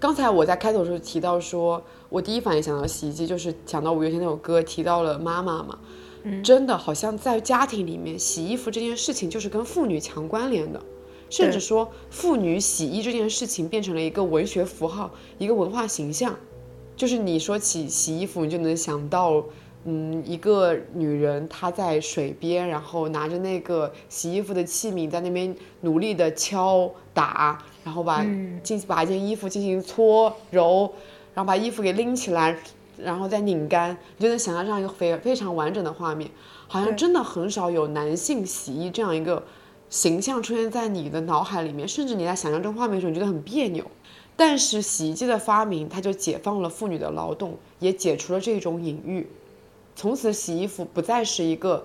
[0.00, 5.78] 刚才我在开头的时候提到说，我第一反应想到洗衣机，就是想到五月天那首歌，提到了妈妈嘛。
[6.24, 10.82] 嗯，真的好像在家庭里面，洗衣服这件事情就是跟妇女强关联的。
[11.30, 16.34] 甚至说，妇女洗衣这件事情变成了一个文学符号，一个文化形象。
[16.98, 19.42] 就是你说起洗衣服，你就能想到，
[19.84, 28.26] 嗯，一个女人她在水边，然后拿着那个洗衣服的器皿在那边努力的敲打，然后把
[28.64, 30.92] 进把一件衣服进行搓揉，
[31.34, 32.58] 然后把衣服给拎起来，
[32.98, 36.28] 然后再拧干，你就能想象这样一个非非常完整的画面。
[36.66, 39.42] 好像真的很少有男性洗衣这样一个。
[39.90, 43.82] 形象出现在你的脑海里面，甚至你在想象这个画面的时候，你觉得很别扭。
[44.40, 49.26] 但是洗衣机的发明，它就解放了妇女的劳动，也解除了这种隐喻。
[49.96, 51.84] 从此，洗衣服不再是一个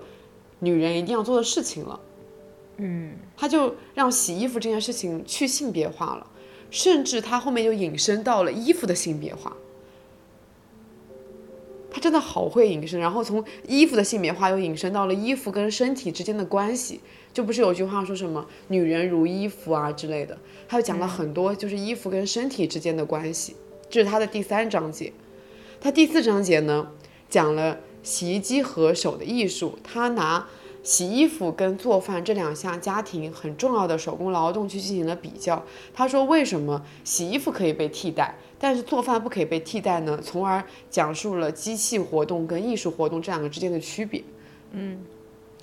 [0.60, 1.98] 女人一定要做的事情了。
[2.76, 6.24] 嗯，它就让洗衣服这件事情去性别化了，
[6.70, 9.56] 甚至它后面又引申到了衣服的性别化。
[11.94, 17.00] 他真的好会隐身，然后从衣服的性别化又引申到了衣服跟身体之间的关系。
[17.32, 20.36] 就不是有句话说什么“女人如衣服”啊之类的，
[20.66, 23.54] 他又讲了很多，就是衣服跟身体之间的关系。
[23.88, 25.12] 这是他的第三章节。
[25.80, 26.88] 他第四章节呢，
[27.30, 29.78] 讲了洗衣机和手的艺术。
[29.84, 30.48] 他拿
[30.84, 35.64] 洗衣服跟做饭这两项家庭很重要的手工劳动去进行了比较。
[35.92, 40.20] 他说为什么洗衣服可以被替代，但是做饭不可以被替代呢？
[40.22, 44.22] 从而讲述了机器活动跟艺术活动这两个之间的区别。
[44.72, 45.04] 嗯。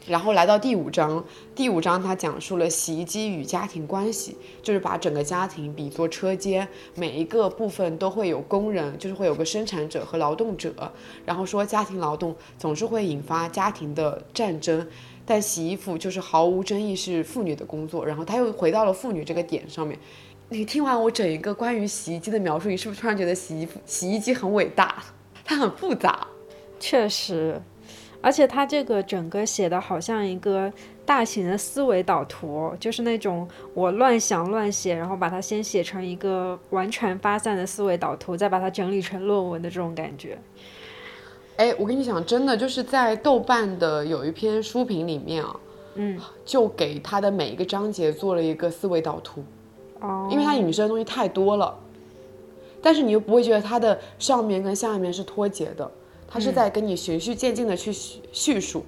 [0.07, 10.91] 然后来到第五章，第五章它讲述了洗衣机与家庭关系，就是把整个家庭比作车间，每一个部分都会有工人，就是会有个生产者和劳动者。
[11.23, 14.87] 然后说家庭劳动总是会引发家庭的战争，
[15.31, 18.05] 但洗衣服就是毫无争议是妇女的工作。
[18.05, 19.97] 然后他又回到了妇女这个点上面。
[20.49, 25.01] 你听完我整一个关于洗衣机的描述，你是不是突然觉得洗衣服洗衣机很伟大？
[25.45, 26.27] 它很复杂，
[26.77, 27.61] 确实。
[28.23, 30.71] 而且它这个整个写的好像一个
[31.05, 40.37] 大型的思维导图，就是那种我乱想乱写，然后把它先写成一个完全发散的思维导图，再把它整理成论文的这种感觉。
[41.61, 45.55] 哎，我跟你讲，真的就是在豆瓣的有一篇书评里面啊，
[45.93, 49.43] 嗯，就给他的每一个章节做了一个思维导图，
[49.99, 51.77] 哦，因为他引申的东西太多了，
[52.81, 55.91] 但是你又不会觉得它的上面跟下面是脱节的。
[56.27, 58.83] 他是在跟你循序渐进的去叙叙述。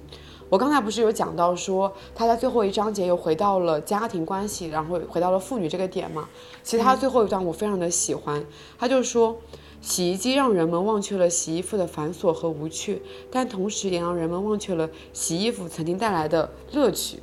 [0.48, 6.28] 我刚才不是有讲到说，他在最后一章节又回到了家庭关系，然后回到了妇女这个点嘛？
[6.64, 8.44] 其实他最后一段我非常的喜欢，
[8.76, 9.36] 他就说，
[9.84, 17.18] 洗衣机让人们忘却了洗衣服的繁琐和无趣，但同时也让人们忘却了洗衣服曾经带来的乐趣。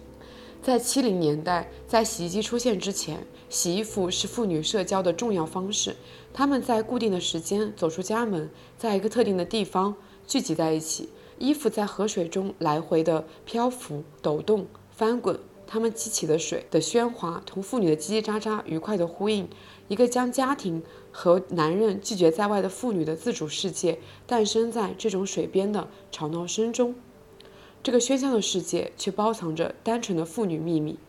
[0.61, 5.95] 在七零年代，在洗衣机出现之前，洗衣服是妇女社交的重要方式。
[6.31, 8.47] 她们在固定的时间走出家门，
[8.77, 9.95] 在一个特定的地方。
[10.27, 11.09] 聚集在一起，
[11.39, 15.39] 衣服在河水中来回的漂浮、抖动、翻滚，
[15.73, 19.47] 他们激起的水的喧哗同妇女的叽叽喳喳愉快的呼应，
[19.87, 23.97] 一个将家庭和男人拒绝在外的妇女的自主世界
[24.27, 26.93] 诞生在这种水边的吵闹声中。
[27.81, 30.99] 这个喧嚣的世界却包藏着单纯的妇女秘密。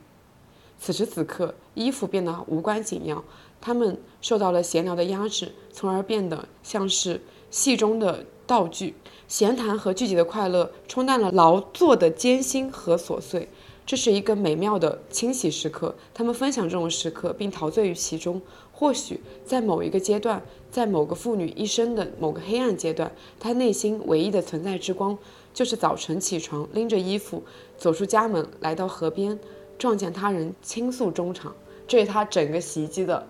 [0.78, 3.24] 此时此刻，衣服变得无关紧要，
[3.60, 8.94] 他们受到了闲聊的压制，从而变得像是戏中的道具。
[9.26, 13.48] 闲谈和聚集的快乐冲淡了劳作的艰辛和琐碎，
[13.84, 15.94] 这是一个美妙的清洗时刻。
[16.14, 18.40] 他们分享这种时刻，并陶醉于其中。
[18.72, 25.16] 或许在某一个阶段，在某个妇女一生的某个黑暗阶段，她内心唯一的存在之光，
[25.54, 27.42] 就是早晨起床，拎着衣服
[27.76, 29.38] 走出家门，来到河边，
[29.78, 31.54] 撞见他人倾诉衷肠。
[31.86, 33.24] 这是她整个洗衣机的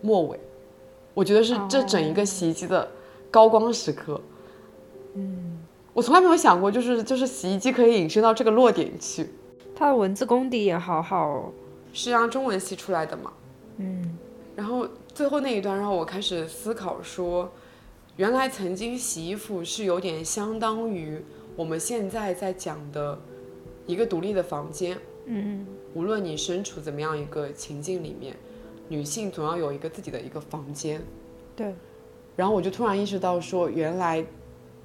[0.00, 0.40] 末尾，
[1.12, 2.88] 我觉得是这整一个洗衣机的
[3.30, 4.18] 高光时刻。
[5.14, 5.58] 嗯，
[5.92, 9.28] 我从来没有想过，就是就是洗衣机可以引申到这个落点去。
[9.78, 11.52] 它的文字功底也好好哦，
[11.92, 13.30] 是让中文系出来的嘛？
[13.76, 14.16] 嗯，
[14.56, 17.52] 然后最后那一段让我开始思考说，
[18.16, 21.22] 原来曾经洗衣服是有点相当于
[21.54, 23.20] 我们现在在讲的
[23.84, 24.98] 一个独立的房间。
[25.26, 28.34] 嗯，无论你身处怎么样一个情境里面，
[28.88, 31.02] 女性总要有一个自己的一个房间。
[31.54, 31.74] 对。
[32.34, 34.24] 然后我就突然意识到说，原来。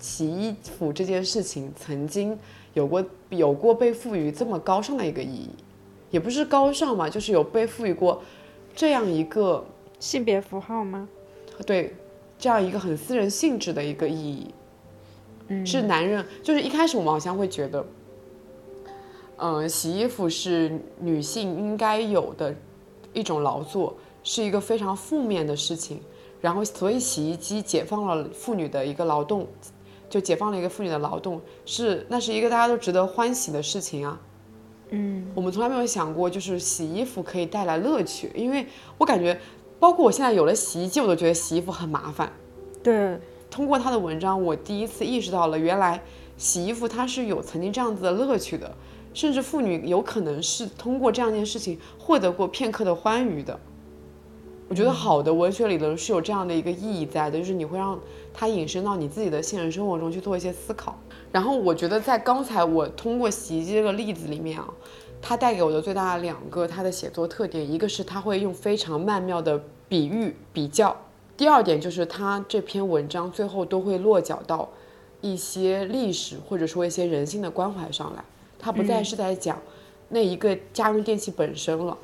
[0.02, 2.38] 洗衣服这件事情曾经
[2.74, 5.49] 有过有过被赋予这么高尚的一个意义，
[6.10, 8.22] 也不是高尚嘛，就是有被赋予过
[8.76, 9.64] 这样一个
[9.99, 11.08] 性别符号吗？
[11.66, 11.95] 对
[12.39, 14.54] 这样一个很私人性质的一个意义。
[15.66, 17.86] 是男人，就是一开始我们好像会觉得，
[19.36, 22.56] 嗯，洗衣服是女性应该有的
[23.12, 23.93] 一种劳作，
[24.24, 25.99] 是一个非常负面的事情。
[26.39, 29.45] 然后，所以洗衣机解放了妇女的一个劳动，
[30.12, 34.20] 就解放了一个妇女的劳动，是那是一个大家都值得欢喜的事情啊。
[34.89, 38.68] 嗯，我们从来没有想过，就是洗衣服可以带来乐趣，因为
[38.99, 39.39] 我感觉，
[39.80, 42.32] 包括我现在有了洗衣机，我都觉得洗衣服很麻烦。
[42.84, 43.18] 对。
[43.49, 46.01] 通过他的文章，我第一次意识到了，原来
[46.38, 48.74] 洗衣服它是有曾经这样子的乐趣的，
[49.14, 53.59] 甚至妇女有可能是通过这样一件事情获得过片刻的欢愉的。
[54.72, 58.00] 我觉得好的文学理论是有这样的一个意义在的，就是你会让
[58.34, 60.98] 它引申到你自己的现实生活中去做一些思考。
[61.30, 64.74] 然后我觉得在刚才我通过洗衣机这个例子里面啊，
[65.22, 70.96] 它带给我的最大的两个它的写作特点，一个是它会用非常曼妙的比喻比较。
[71.36, 74.70] 第二点就是它这篇文章最后都会落脚到
[75.20, 78.24] 一些历史或者说一些人性的关怀上来，
[78.58, 79.60] 它不再是在讲
[80.08, 81.98] 那一个家用电器本身了。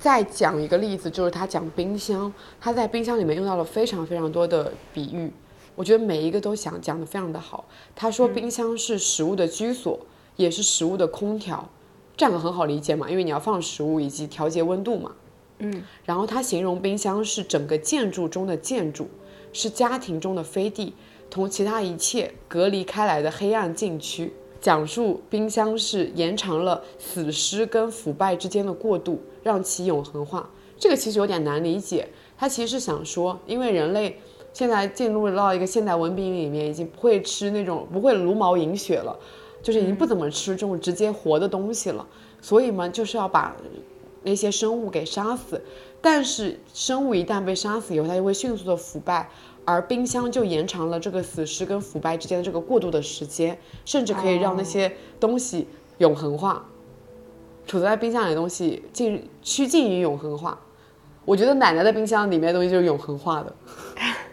[0.00, 5.30] 再讲一个例子，就是他讲冰箱，他在冰箱里面用到了非常非常多的比喻，
[5.76, 7.66] 我觉得每一个都想讲的非常的好。
[7.94, 10.00] 他说冰箱是食物的居所，
[10.36, 11.68] 也是食物的空调，
[12.16, 15.12] 这样很好理解嘛，因为你要放食物以及调节温度嘛。
[15.58, 19.06] 嗯，然后他形容冰箱是整个建筑中的建筑，
[19.52, 20.94] 是家庭中的飞地，
[21.28, 24.32] 同其他一切隔离开来的黑暗禁区。
[24.60, 30.50] 讲述冰箱是延长了死尸跟腐败之间的过渡，让其永恒化。
[30.78, 32.08] 这个其实有点难理解。
[32.36, 34.18] 他其实是想说，因为人类
[34.52, 39.18] 现在进入到一个现代文明里面，已经不会吃那种不会茹毛饮血了，
[39.62, 42.06] 就是已经不怎么吃这种直接活的东西了，
[42.40, 43.56] 所以嘛，就是要把。
[44.22, 45.58] 那些生物给杀死，
[46.02, 49.30] 但是生物一旦被杀死以后，它就会迅速的腐败，
[49.70, 55.68] 而冰箱就延长了这个死尸跟腐败之间的这个过渡的时间，甚至可以让那些东西
[55.98, 56.66] 永恒化。
[57.66, 60.58] 储存在冰箱里的东西进趋近于永恒化，
[61.24, 63.54] 我觉得奶奶的冰箱里面的东西就是永恒化的。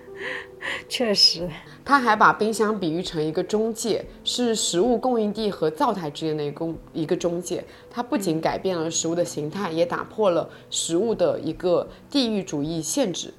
[0.90, 1.48] 确实。
[1.86, 7.64] 他还把冰箱比喻成一个中介，是食物供应地和灶台之间的一个一个中介。
[7.90, 13.34] 它不仅改变了食物的形态，也打破了食物的一个地域主义限制。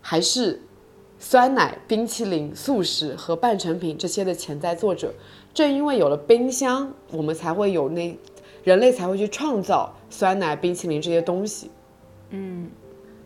[0.00, 0.62] 还是
[1.22, 5.12] 酸奶、冰淇淋、速食和半成品这些的潜在作者。
[5.52, 8.18] 正因为有了冰箱，我们才会有那
[8.64, 11.70] 人类才会去创造酸奶、冰淇淋这些东西。
[12.30, 12.70] 嗯，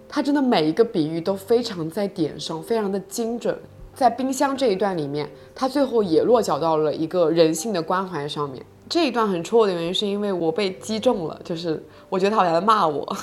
[0.09, 3.57] 他真的每一个比喻都非常在点上，非常的精准。
[3.95, 8.61] 在冰箱这一段里面，他最后也落脚到了一个人性的关怀上面。
[8.89, 13.17] 这一段很戳我的原因，是因为我被击中了，就是我觉得他好像在骂我。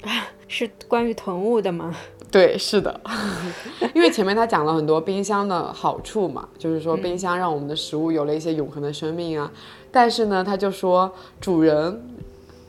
[0.48, 1.92] 是关于囤物的吗？
[2.30, 3.00] 对，是的。
[3.94, 9.50] 因为前面他讲了很多冰箱的好处嘛，就是说冰箱让我们的食物有了一些永恒的生命啊。
[9.90, 11.10] 但是呢，他就说
[11.40, 12.02] 主人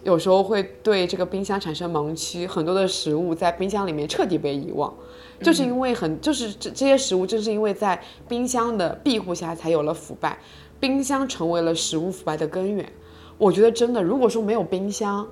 [0.04, 4.94] 有时候会对这个冰箱产生盲区，很多的食物在冰箱里面彻底被遗忘。
[5.42, 10.38] 就是因为很，就是这这些食物正是因为在冰箱的庇护下才有了腐败，
[10.80, 12.90] 冰箱成为了食物腐败的根源。
[13.38, 15.28] 我觉得真的，如果说没有冰箱，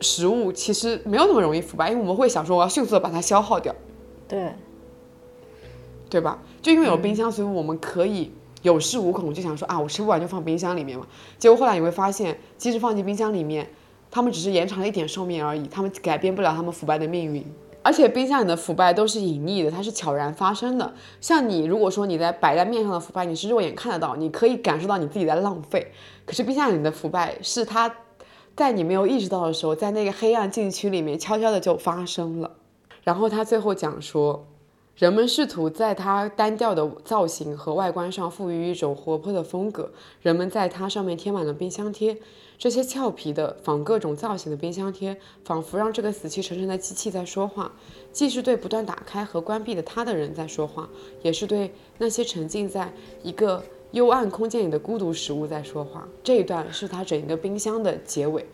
[0.00, 3.74] 食物其实没有那么容易腐败，因为我们会想说我要迅速的把它消耗掉，
[4.26, 4.52] 对，
[6.08, 6.38] 对吧？
[6.62, 8.32] 就因为有冰箱，所以我们可以
[8.62, 11.06] 有恃无恐，就想说啊，我吃不完就放冰箱里面嘛。
[11.38, 13.68] 结果后来你会发现，即使放进冰箱里面，
[14.10, 17.44] 它们只是延长了一点寿命而已，它们改变不了它们腐败的命运。
[17.80, 20.92] 而且冰箱里的腐败都是隐匿的，它是悄然发生的。
[21.20, 25.92] 像你，如果说你在摆在面上的腐败，你是肉眼看得到，你可以感受到你自己在浪费。
[26.26, 27.90] 可是冰箱里的腐败是它
[28.58, 32.56] 在你没有意识到的时候，在那个黑暗禁区里面悄悄的就发生了。
[33.04, 34.44] 然后他最后讲说。
[34.96, 39.92] 人们试图在它单调的造型和外观上赋予一种活泼的风格。
[40.22, 42.18] 人们在它上面贴满了冰箱贴，
[42.58, 47.70] 这些俏皮的仿各种造型的冰箱贴，仿佛让这个死气沉沉的机器在说话，
[48.10, 50.88] 既是对不断打开和关闭的它的人在说话，
[51.22, 52.92] 也是对那些沉浸在
[53.22, 53.62] 一个
[53.92, 56.08] 幽暗空间里的孤独食物在说话。
[56.22, 58.44] 这一段是他整一个冰箱的结尾，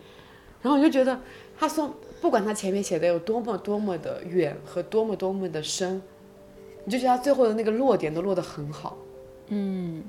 [0.63, 1.21] 然后我就觉得
[1.59, 6.01] 他送，不管他前面写的有多么多么的远和多么多么的深。
[6.87, 8.95] 你就觉得他最后的那个落点都落得很好，
[9.49, 10.05] 嗯，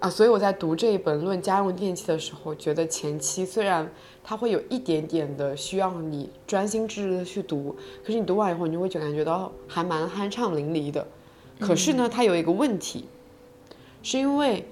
[0.00, 3.88] 啊，所以我在读这一本论家用电器的时候，觉得前期虽然
[4.24, 11.06] 它会有一点点的需要你专心致志的去读，可是你读完以后，你就会就感觉到还蛮酣畅淋漓的。
[11.60, 13.04] 可是呢，它有一个问题，
[14.02, 14.64] 是因为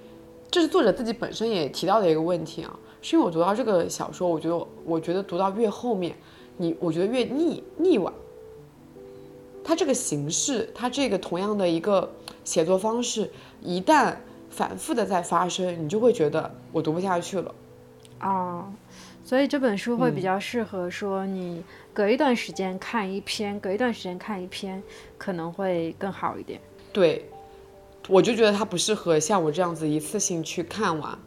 [0.51, 6.16] 这是作者自己本身也提到的一个问题啊，是因为我读到这个小说，我觉得我觉得读到越后面，
[6.57, 8.12] 你我觉得越腻腻歪。
[9.62, 12.11] 它这个形式，它这个同样的一个
[12.43, 14.16] 写作方式，一旦
[14.49, 17.55] 反复的在发生，你就会觉得我读不下去了。
[18.22, 18.72] 哦，
[19.22, 21.62] 所以这本书会比较适合说你
[21.93, 24.83] 隔一段时间看一篇，隔一段时间看一篇，
[25.18, 26.59] 可能会更好一点。
[26.91, 27.29] 对，
[28.09, 31.18] 我就觉得它不适合像我这样子一次性去看完，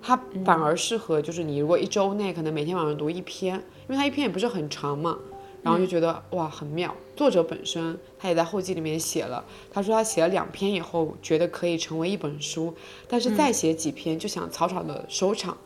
[0.00, 5.18] 它反而适合就是你如果一周内可能每天晚上读一篇，因为它一篇也不是很长嘛。
[5.60, 12.72] 然后就觉得哇很妙，作者本身他也在后记里面写了，他说他写了两篇以后觉得可以成为一本书，
[13.08, 15.58] 但是再写几篇就想草草的收场。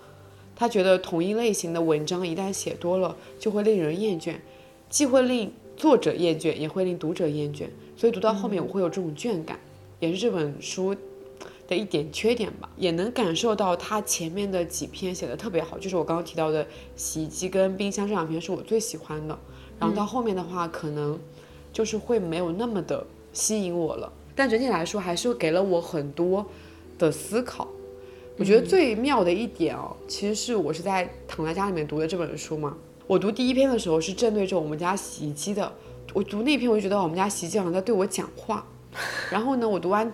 [0.57, 4.37] 他觉得同一类型的文章一旦写多了就会令人厌倦，
[4.89, 9.61] 既会令作者厌倦，也会令读者厌倦，所以读到后面我会有这种倦感，
[10.03, 10.95] 也是这本书
[11.69, 12.69] 的一点缺点吧。
[12.77, 19.39] 也能感受到他前面的几篇写的特别好，就是我刚刚提到的洗衣机跟冰箱这两篇是我最喜欢的。
[19.79, 21.17] 然后到后面的话，可能
[21.73, 24.13] 就是会没有那么的吸引我了。
[24.35, 26.45] 但整体来说，还是给了我很多
[26.99, 27.69] 的思考。
[28.39, 32.77] 我觉得最妙的一点哦，其实是我是在躺在家里面读的这本书嘛。
[33.07, 35.71] 我读第一篇的时候是正对着我们家洗衣机的，
[36.15, 38.67] 我读那篇我就觉得我们家洗衣机好像在对我讲话。
[39.31, 40.13] 然后呢，我读完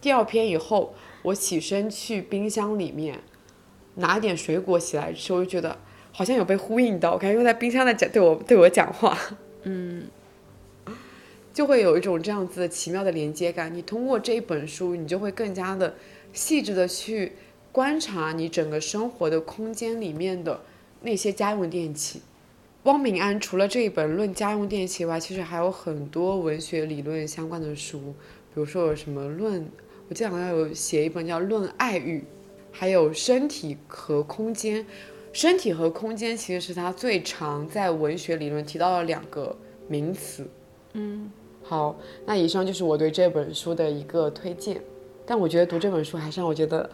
[0.00, 3.20] 第二篇以后，我起身去冰箱里面
[3.96, 5.78] 拿点水果起来吃，我就觉得。
[6.14, 9.16] 好像有被呼应到，我感觉在冰箱在讲对我对我讲话，
[9.62, 10.04] 嗯，
[11.54, 13.74] 就会有一种这样子的奇妙的连接感。
[13.74, 15.94] 你通过这一本书，你就会更加的
[16.34, 17.32] 细致的去
[17.72, 20.60] 观察你整个生活的空间里面的
[21.00, 22.20] 那些家用电器。
[22.84, 29.64] 汪敏安除了这一本论家用电器外，其实还有很多文学理论相关的书，比如说有什么论，
[30.08, 32.18] 我记得好像有写一本叫《论爱欲》，
[32.72, 34.84] 还有身体和空间。
[35.32, 39.56] 身体和空间其实是他最常在文学理论提到的两个
[39.88, 40.46] 名词。
[40.94, 41.30] 嗯，
[41.62, 44.82] 好，那以上就是我对这本书的一个推荐。
[45.24, 46.90] 但我觉得读这本书还是让我觉得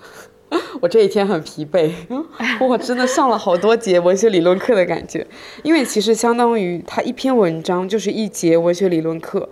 [0.81, 1.91] 我这一天很疲惫，
[2.61, 5.27] 我真的上了好多节文学理论课的感觉。
[5.63, 9.49] 因为其实相当于他一篇文章就是一节文学理论课，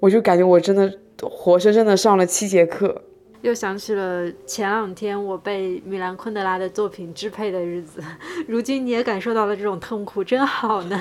[0.00, 0.92] 我就感觉我真的
[1.22, 3.02] 活生生的上了七节课。
[3.42, 8.02] 又想起了前两天我被米兰昆德拉的作品支配的日子，
[8.46, 11.00] 如今你也感受到了这种痛苦，真好呢。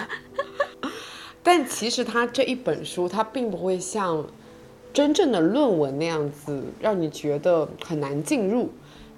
[1.42, 4.26] 但其实他这一本书，他并不会像
[4.94, 8.70] 真正的论文那样子让你觉得很难进入。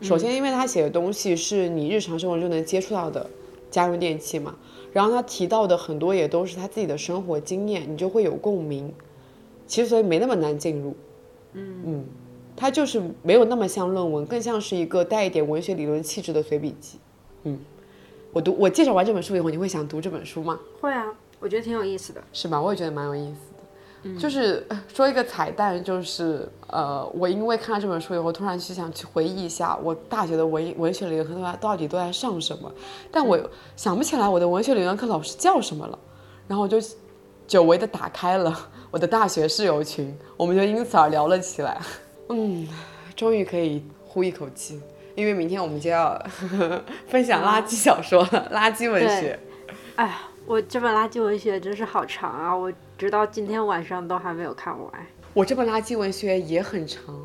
[0.01, 3.29] 首先，因为他写的东西是你日常生活中能接触到的
[3.69, 4.55] 家用电器嘛，
[4.91, 8.91] 然后他提到的很多也都是他自己的生活经验，你就会有共鸣。
[9.67, 10.95] 其实所以没那么难进入。
[11.53, 12.05] 嗯嗯。
[12.53, 16.99] 它就是没有那么像论文，更像是一个带一点文学理论气质的随笔集。
[17.43, 17.57] 嗯，
[18.33, 20.59] 我读我介绍完这本书以后，你会想读这本书吗？
[20.79, 22.21] 会啊，我觉得挺有意思的。
[22.33, 22.61] 是吧？
[22.61, 23.50] 我也觉得蛮有意思
[24.03, 24.19] 的。
[24.19, 32.71] 就是说一个彩蛋，就是呃，我因为看了这本书以后，突然去想去回忆一下我大学的文文学理论课到底都在上什么，
[33.11, 33.39] 但我
[33.75, 35.97] 想不起来我的文学理论课老师叫什么了。
[36.47, 36.77] 然后我就
[37.47, 41.79] 久违的打开了我的大学室友群，我们就因此而聊了起来。
[42.29, 42.67] 嗯，
[43.15, 44.81] 终于可以呼一口气，
[45.15, 46.21] 因为明天我们就要
[47.07, 49.39] 分享垃圾小说了，垃圾文学。
[49.95, 50.21] 哎呀，
[50.51, 52.53] 我这本垃圾文学真是好长啊！
[52.53, 54.91] 我直到今天晚上都还没有看完。
[55.33, 57.17] 我这本垃圾文学也很长，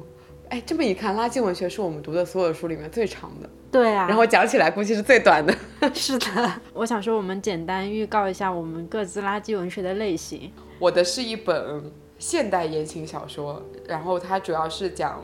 [0.49, 3.51] 哎，这么一看，垃圾文学是我们读的所有书里面最长的。
[3.73, 4.07] 对啊。
[4.07, 5.53] 然后讲起来估计是最短的。
[5.93, 6.53] 是的。
[6.73, 10.53] 我想说，我们简单预告一下我们各自垃圾文学的类型。
[10.79, 11.83] 我的是一本。
[12.19, 15.21] 现代言情小说，然后它主要是讲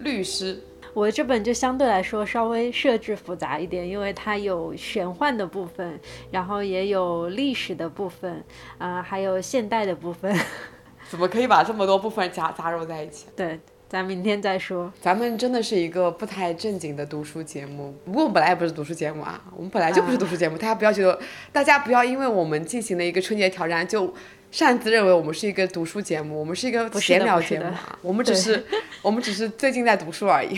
[0.00, 0.60] 律师。
[0.94, 5.98] 我这本就相对来说稍微设置复杂一点，因为它有玄幻的部分，
[6.30, 8.42] 然后也有历史的部分，
[8.78, 10.34] 啊，还有现代的部分。
[11.10, 13.26] 怎么可以把这么多部分夹杂糅在一起？
[13.34, 14.92] 对，咱明天再说。
[15.00, 21.18] 咱们真的是一个不太正经的读书节目，不过我们本来也不是读书节目啊，我们本来就不是读书节目，大家不要觉得，
[21.52, 24.14] 大家不要因为我们进行了一个春节挑战就。
[24.50, 28.64] 擅自认为我们是一个读书节目，我们是一个闲聊节目啊，我们只是
[29.02, 30.56] 我们只是最近在读书而已。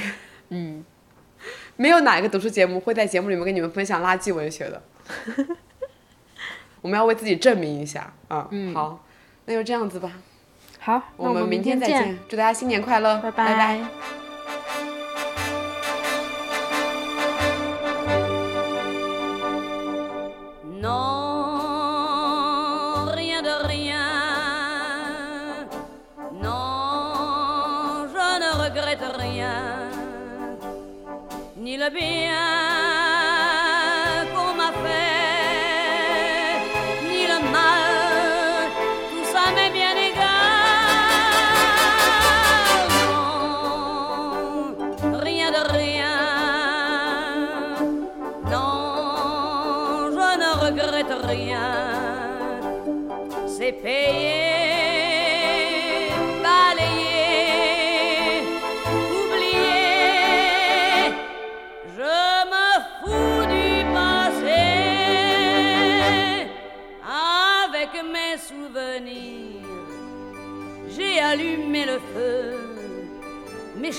[0.48, 0.84] 嗯，
[1.76, 4.82] 没有哪一个读书节目会在节目里面跟你们分享垃圾文学的。
[6.82, 8.46] 我们要为自己证明一下啊！
[8.50, 9.04] 嗯，好，
[9.46, 10.12] 那就这样子吧。
[10.78, 14.25] 好，我们明天再见，祝大家新年快乐，拜拜。
[31.90, 32.55] Bien